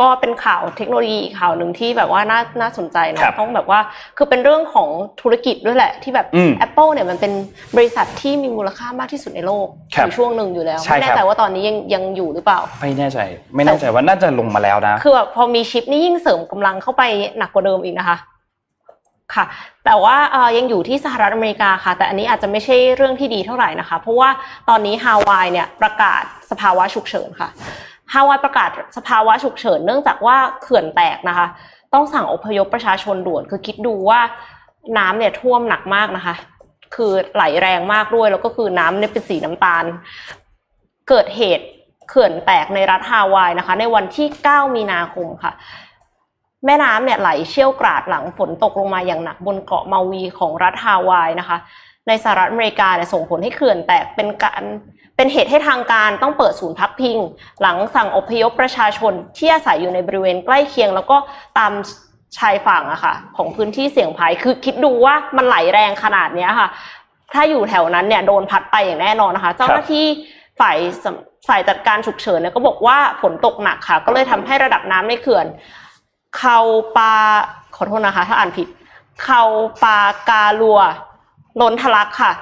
[0.00, 3.80] ก็เป็นข่าวเทคโนโลยีข่าวหนึ่งที่แบบว่าน่าน่าสนใจนะต้องแบบว่า
[4.16, 4.88] คือเป็นเรื่องของ
[5.20, 6.26] ธุรกิจด้วยแหละ ที่แบบ
[6.66, 7.32] Apple เนี่ยมันเป็น
[7.76, 9.66] บริษัทที่มีมูลค่ามากที่สุดในโลก
[9.98, 13.18] ในช่วงหนึ่งอยู่แล้วไม่แน่ใจว่าตอนนี้ยังยังอยู่หรือเปล่า ไม่แน่ใจ
[13.54, 17.02] ไม่แน่ใจว่าน่าจะลงมาแล้วนะ คือแบบพอมีชิปนี่ยิ่งเสริมกำลังเข้าไป
[17.38, 18.18] หนักกว่าเดิมอีกนะคะ
[19.34, 19.44] ค่ะ
[19.84, 20.16] แต่ว่า
[20.56, 24.30] ยังอยู่ที่สหรัฐอเมริกาค่ะ แต่อันนี้อาจจะไม่ใช่เรื่องที่ดีเท่าไหร่นะคะ เพราะว่า
[24.68, 27.48] ตอนนี้ฮาวายเนี่ยประกาศสภาวะฉุกเฉินค่ะ
[28.12, 31.46] ฮาวายประกาศสภาวะฉุกเฉินเนื่องจากว่าเขื่อนแตกนะคะ
[31.94, 34.20] ต้องสั่งอพยพประชาชนด่วนคือคิดดูว่า
[34.98, 36.34] น้ำเนี่ยท่วมหนักมากนะคะ
[36.94, 39.84] คือไหลแรงมากด้วย แล้วก็คือน้ำเนี่ยเป็นสีน้ำตาล
[41.08, 41.66] เกิดเหตุ
[42.08, 45.52] เขื่อนแตกในรัฐฮาวายนะคะ ในวันที่ 9 มีนาคมค่ะ
[46.66, 51.58] แม่น้ำเนี่ยไหลเชี่ยวกราดหลังฝนตกลงมาอย่างหนักบนเกาะมาวีของรัฐฮาวายนะคะ
[52.08, 54.62] ในสหรัฐอเมริกาเนี่ยส่งผลให้เขื่อนแตกเป็นการ
[55.16, 57.16] เป็นเหตุให้ทางการต้องเปิดศูนย์พักพิง
[57.60, 61.16] หลังสั่งอพยพประชาชนที่อาศัยอยู่ในบริเวณใกล้เคียง แล้วก็
[61.58, 61.72] ตาม
[62.38, 66.68] ชายฝั่งอะค่ะ ของพื้นที่เสี่ยงภัยคือคิดดูว่ามันไหลแรงขนาดนี้ค่ะ
[67.34, 70.04] ถ้าอยู่แถวนั้นเนี่ยโดนพัดไปอย่างแน่นอนนะคะ เจ้าหน้าที่
[70.60, 70.78] ฝ่าย
[71.48, 75.46] ฝ่ายจัดการฉุกเฉินเนี่ยก็บอกว่าฝนตกหนักค่ะ ก็เลยทำให้ระดับน้ำในเขื่อน
[76.38, 76.58] เขา
[76.96, 77.12] ปา
[77.76, 78.68] ขอโทษนะคะ ถ้าอ่านผิด
[79.24, 79.42] เขา
[79.84, 79.98] ปา
[80.28, 80.80] กาลัว
[81.60, 82.32] ล้นทะลักค่ะ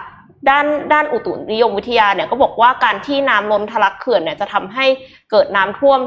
[0.49, 4.87] ด้านด้านอุตุนิยมวิทยาเนี่ยก็บอกว่าการที่น้ำล้นทะลักเขื่อนเนี่ยจะทำให้
[5.31, 6.01] เกิดน้ำท่วม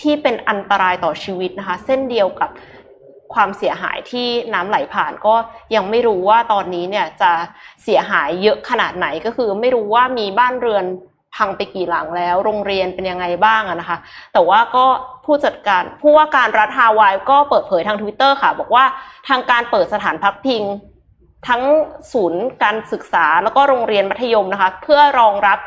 [0.00, 2.50] ที่เป็นอันตรายต่อชีวิตนะคะ เส้นเดียวกับ
[3.34, 5.34] ความเสียหายที่น้ำไหลผ่านก็
[5.74, 7.30] ยังไม่รู้ว่าตอนนี้เนี่ยจะ
[7.82, 10.84] เสียหายเยอะขนาดไหนก็คือไม่รู้ว่ามีบ้านเรือน
[11.36, 13.98] พังไปกี่หลังแล้ว โรงเรียนเป็นยังไงบ้างนะคะ
[14.32, 14.86] แต่ว่าก็
[15.24, 18.84] ผู้จัดการผู้ว่าการรัฐฮาวายก็เปิดเผยทางทวิตเตอร์ค่ะ บอกว่า
[19.28, 20.62] ทางการเปิดสถานพักพิง
[21.48, 21.62] ทั้ง
[22.12, 25.58] ศูนย์การศึกษาแล้วก็โรงเรียนมัธยมนะคะ เพื่อรองรับ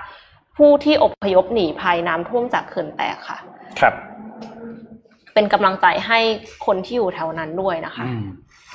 [0.58, 3.38] ผู้ที่อพยพหนีภัยน้ำท่วมจากเขื่อนแตกค่ะ
[3.80, 3.94] ครับ
[5.34, 6.20] เป็นกำลังใจให้
[6.66, 8.06] คนที่อยู่แถวนั้นด้วยนะคะ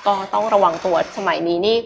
[0.07, 1.77] ก็ต้องระวังตัวสมัยนี้นี่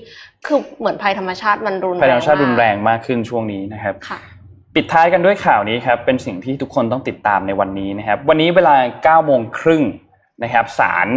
[0.47, 4.21] คือเหมือนภัยธรรมชาติมันรุนแรงภัยธรรมชาติรุนแรงมากขึ้นช่วงนี้นะครับค่ะ
[4.75, 8.75] ปิดท้ายกันด้วยข่าวนี้ครับ เป็นสิ่งที่ทุกคนต้องติดตามในวันนี้นะครับ วันนี้เวลา
[9.21, 9.83] 9โมงครึ่ง
[10.43, 11.09] นะครับศาล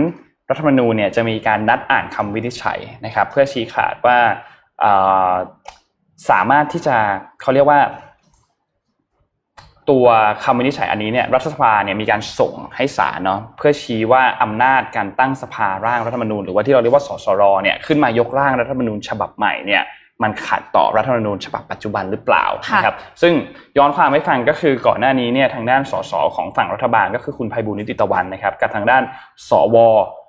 [0.49, 4.17] รัฐธรรมนูญเนี่ยจะมีการนัดอ่านคำวินิจฉัยนะครับ เพื่อชี้ขาดว่า
[6.29, 6.97] สามารถที่จะ
[7.41, 7.79] เขาเรียกว่า
[9.89, 10.07] ตัว
[10.43, 19.83] คำวินิจฉัยอันนี้เนี่ยรัฐสภาเนี่ยมีการส่งให้ศาลเนาะเพื่อชี้ว่าอำนาจการตั้งสภาร่างรัฐธรรมนูญหรือว่าที่เราเรียกว่าสสรเนี่ยขึ้นมายกร่างรัฐธรรมนูญฉบับใหม่เนี่ย
[20.23, 23.33] มันขัดต่อรัฐธรรมนูญฉบับปัจจุบันหรือเปล่านะครับซึ่ง
[23.77, 29.03] ย้อนความให้ฟังก็คือก่อนหน้านี้เนี่ยทางด้านสสของฝั่งรัฐบาลก็คือคุณไพบูลนิติตะวันนะครับกับทางด้าน
[29.49, 29.75] สว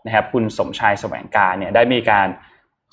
[0.07, 2.29] นะครับคุณสมชายแสวงการเนี่ยได้มีการ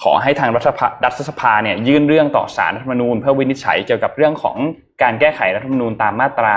[0.03, 0.67] ขอให้ทางรัฐ
[1.05, 4.57] รัฐสภาเนี่ยยื่นเรื่องต่อสารรัฐธรรมนูญเพื่อวินิจฉัยเกี่ยวกับเรื่องของ
[5.03, 6.55] การแก้ไขรัฐธรรมนูญตามมาตรา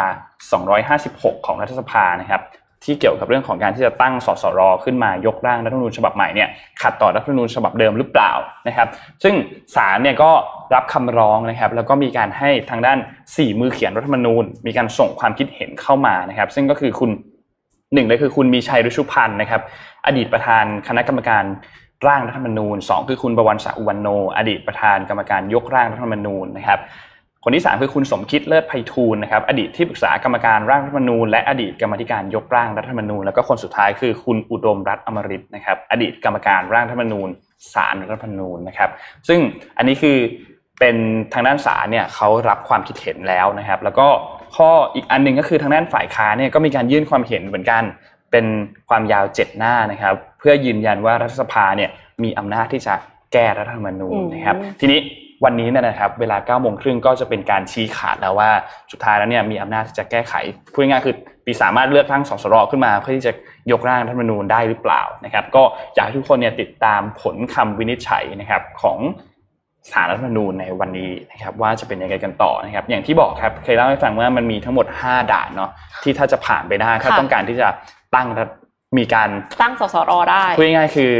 [0.73, 2.43] 256 ของรัฐสภานะครับ
[2.85, 6.49] ที่เกี่ยวกับเรื่องของการที่จะตั้งสสรขึ้นมายกร่างรัฐธรรมนูญฉบับใหม่เนี่ย
[6.83, 8.33] ขัดต่อรัฐธรรมนูญฉบับเดิมหรือเปล่า
[8.69, 8.89] นะครับ
[9.23, 9.35] ซึ่ง
[9.77, 10.31] ศาลเนี่ยก็
[10.75, 17.11] รับคำร้องนะครับ แล้วก็มีการให้ทางด้าน 4 มือเขียนรัฐธรรมนูญ มีการส่งความคิดเห็นเข้ามานะครับ ซึ่งก็คือคุณ
[17.95, 19.62] หนึ่งเลยคือคุณมีชัยรุชุพันธ์นะครับ
[20.07, 21.45] อดีตประธานคณะกรรมการ
[22.07, 26.80] ร่างรัฐธรรมนูญ2คือคุณประวันศักดิ์อุวันโน อดีตประธานกรรมการยกร่างรัฐธรรมนูญนะครับ
[27.45, 37.28] คนที่ 3 คือคุณสมคิดเลิศไพฑูรย์นะครับอดีตที่ปรึกษากรรมการร่างรัฐธรรมนูญและอดีตกรรมธิการยกร่างรัฐธรรมนูญแล้วก็คนสุดท้ายคือคุณอุดมรัฐอมริตนะครับอดีตกรรมการร่างรัฐธรรมนูญ
[37.74, 38.91] สารรัฐธรรมนูญนะครับ
[39.28, 39.41] ซึ่ง
[39.78, 40.16] อันนี้คือ
[40.78, 40.97] เป็น
[41.32, 44.09] ทางด้านศาลเนี่ยเขารับความคิดเห็นแล้วนะครับ แล้วก็
[44.57, 47.83] ข้ออีกอันหนึ่งก็คือทางด้านฝ่ายค้านเนี่ยก็มีการยื่นความเห็นเหมือนกัน
[48.31, 48.47] เป็น
[48.89, 51.91] ความยาวเจ็ดหน้านะครับ เพื่อยืนยันว่ารัฐสภาเนี่ย
[52.23, 52.95] มีอำนาจที่จะ
[53.33, 55.01] แก้รัฐธรรมนูญนะครับ ทีนี้
[55.45, 58.51] วันนี้นะครับ เวลา9ก้าโมงครึ่งก็จะเป็นการชี้ขาดแล้วว่า
[58.93, 60.35] สุดท้ายแล้วเนี่ยมีอำนาจที่จะแก้ไข
[60.73, 61.15] พูดง่ายๆคือ
[61.47, 63.33] ปีสามารถเลือกตั้งสสรขึ้นมา เพื่อที่จะ
[63.73, 65.63] ยกร่างรัฐธรรมนูญได้หรือเปล่านะครับ ก็
[65.95, 68.99] อยากให้ทุกคนเนี่ยติดตามผลคำวินิจฉัยนะครับของ
[69.91, 75.70] สารรัฐธรรมนูญในวันนี้นะครับว่าจะเป็นยังไงกันต่อนะครับ อย่างที่บอกครับเคยเล่าให้ฟังว่ามันมีทั้งหมด 5 ด่านเนาะ
[76.03, 77.68] ที่ถ้าจะผ่านไปได้ถ้าต้องการที่จะ
[78.14, 78.26] ตั้ง
[78.99, 79.31] มีการ
[79.62, 81.12] ตั้งสสรได้พูดง่ายๆคือ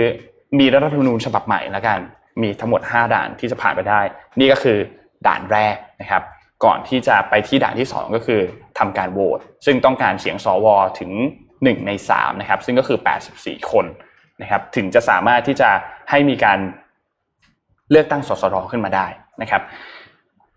[0.59, 1.99] มีรัฐธรรมนูญฉบับใหม่แล้วกัน
[2.43, 4.01] มีทั้งหมด 5 ด่านที่จะผ่านไปได้
[4.39, 4.79] นี่ก็คือ
[5.27, 6.23] ด่านแรกนะครับ
[6.65, 8.41] ก่อนที่จะไปที่ด่านที่ 2 ก็คือ
[8.79, 10.67] ทำการโหวตซึ่งต้องการเสียงสว
[10.99, 11.11] ถึง
[11.49, 12.99] 1 ใน3นะครับซึ่งก็คือ
[13.35, 13.87] 84 คน
[14.43, 15.71] นะครับถึงจะสามารถที่จะ
[16.11, 16.59] ให้มีการ
[17.91, 19.07] เลือกตั้งสสรขึ้นมาได้
[19.43, 19.63] นะครับ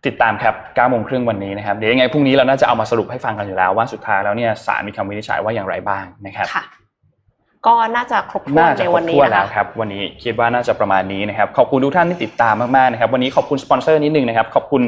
[0.06, 6.48] ติดตามครับ9โมงครึ่งวันนี้นะครับ เดี๋ยวยังไงพรุ่งนี้เราน่าจะเอามาสรุปให้ฟังกันอยู่แล้วว่าสุดท้ายแล้วเนี่ยศาลมีคำวินิจฉัยว่าอย่างไรบ้างนะครับ
[7.68, 14.82] ก็น่าจะครบถ้วนน่าจะในครวับนนี้ถ้วนนะแล้วคะครับ วันนี้คิดว่าน่าจะประมาณนี้นะครับ ขอบคุณทุกท่านที่ติดตามมากๆนะครับ วันนี้ขอบคุณสปอนเซอร์นิดนึงนะครับ ขอบคุณ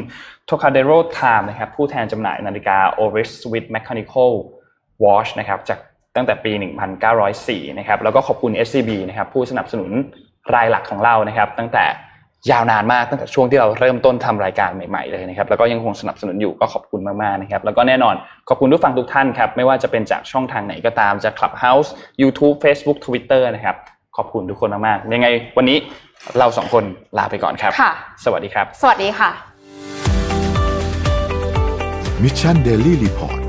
[0.48, 4.30] Tocadero Time นะครับ ผู้แทนจำหน่ายนาฬิกา Oris Swiss Mechanical
[5.04, 5.78] Watch นะครับ จาก
[6.16, 6.52] ตั้งแต่ปี
[7.14, 9.90] 1904 นะครับ แล้วก็ขอบคุณ SCB นะครับ ผู้สนับสนุน
[10.54, 11.84] รายหลักของเรานะครับ ตั้งแต่
[12.52, 18.14] ยาวนานมากตั้งแต่ช่วงที่เราเริ่มต้นทำรายการใหม่ๆเลยนะครับแล้วก็ยังคงสนับสนุนอยู่ก็ขอบคุณมากๆนะครับแล้วก็แน่นอน
[18.48, 21.88] ขอบคุณผู้ฟังทุกท่านครับไม่ว่าจะเป็นจากช่องทางไหนก็ตามจาก Clubhouse
[22.22, 23.76] YouTube Facebook Twitter นะครับ
[24.16, 25.76] ขอบคุณทุกคนมากๆยังไงวันนี้
[26.38, 26.84] เราสองคน
[27.18, 27.92] ลาไปก่อนครับค่ะ
[28.24, 29.30] สวัสดีครับ สวัสดีค่ะ
[32.22, 33.43] Mission Daily Report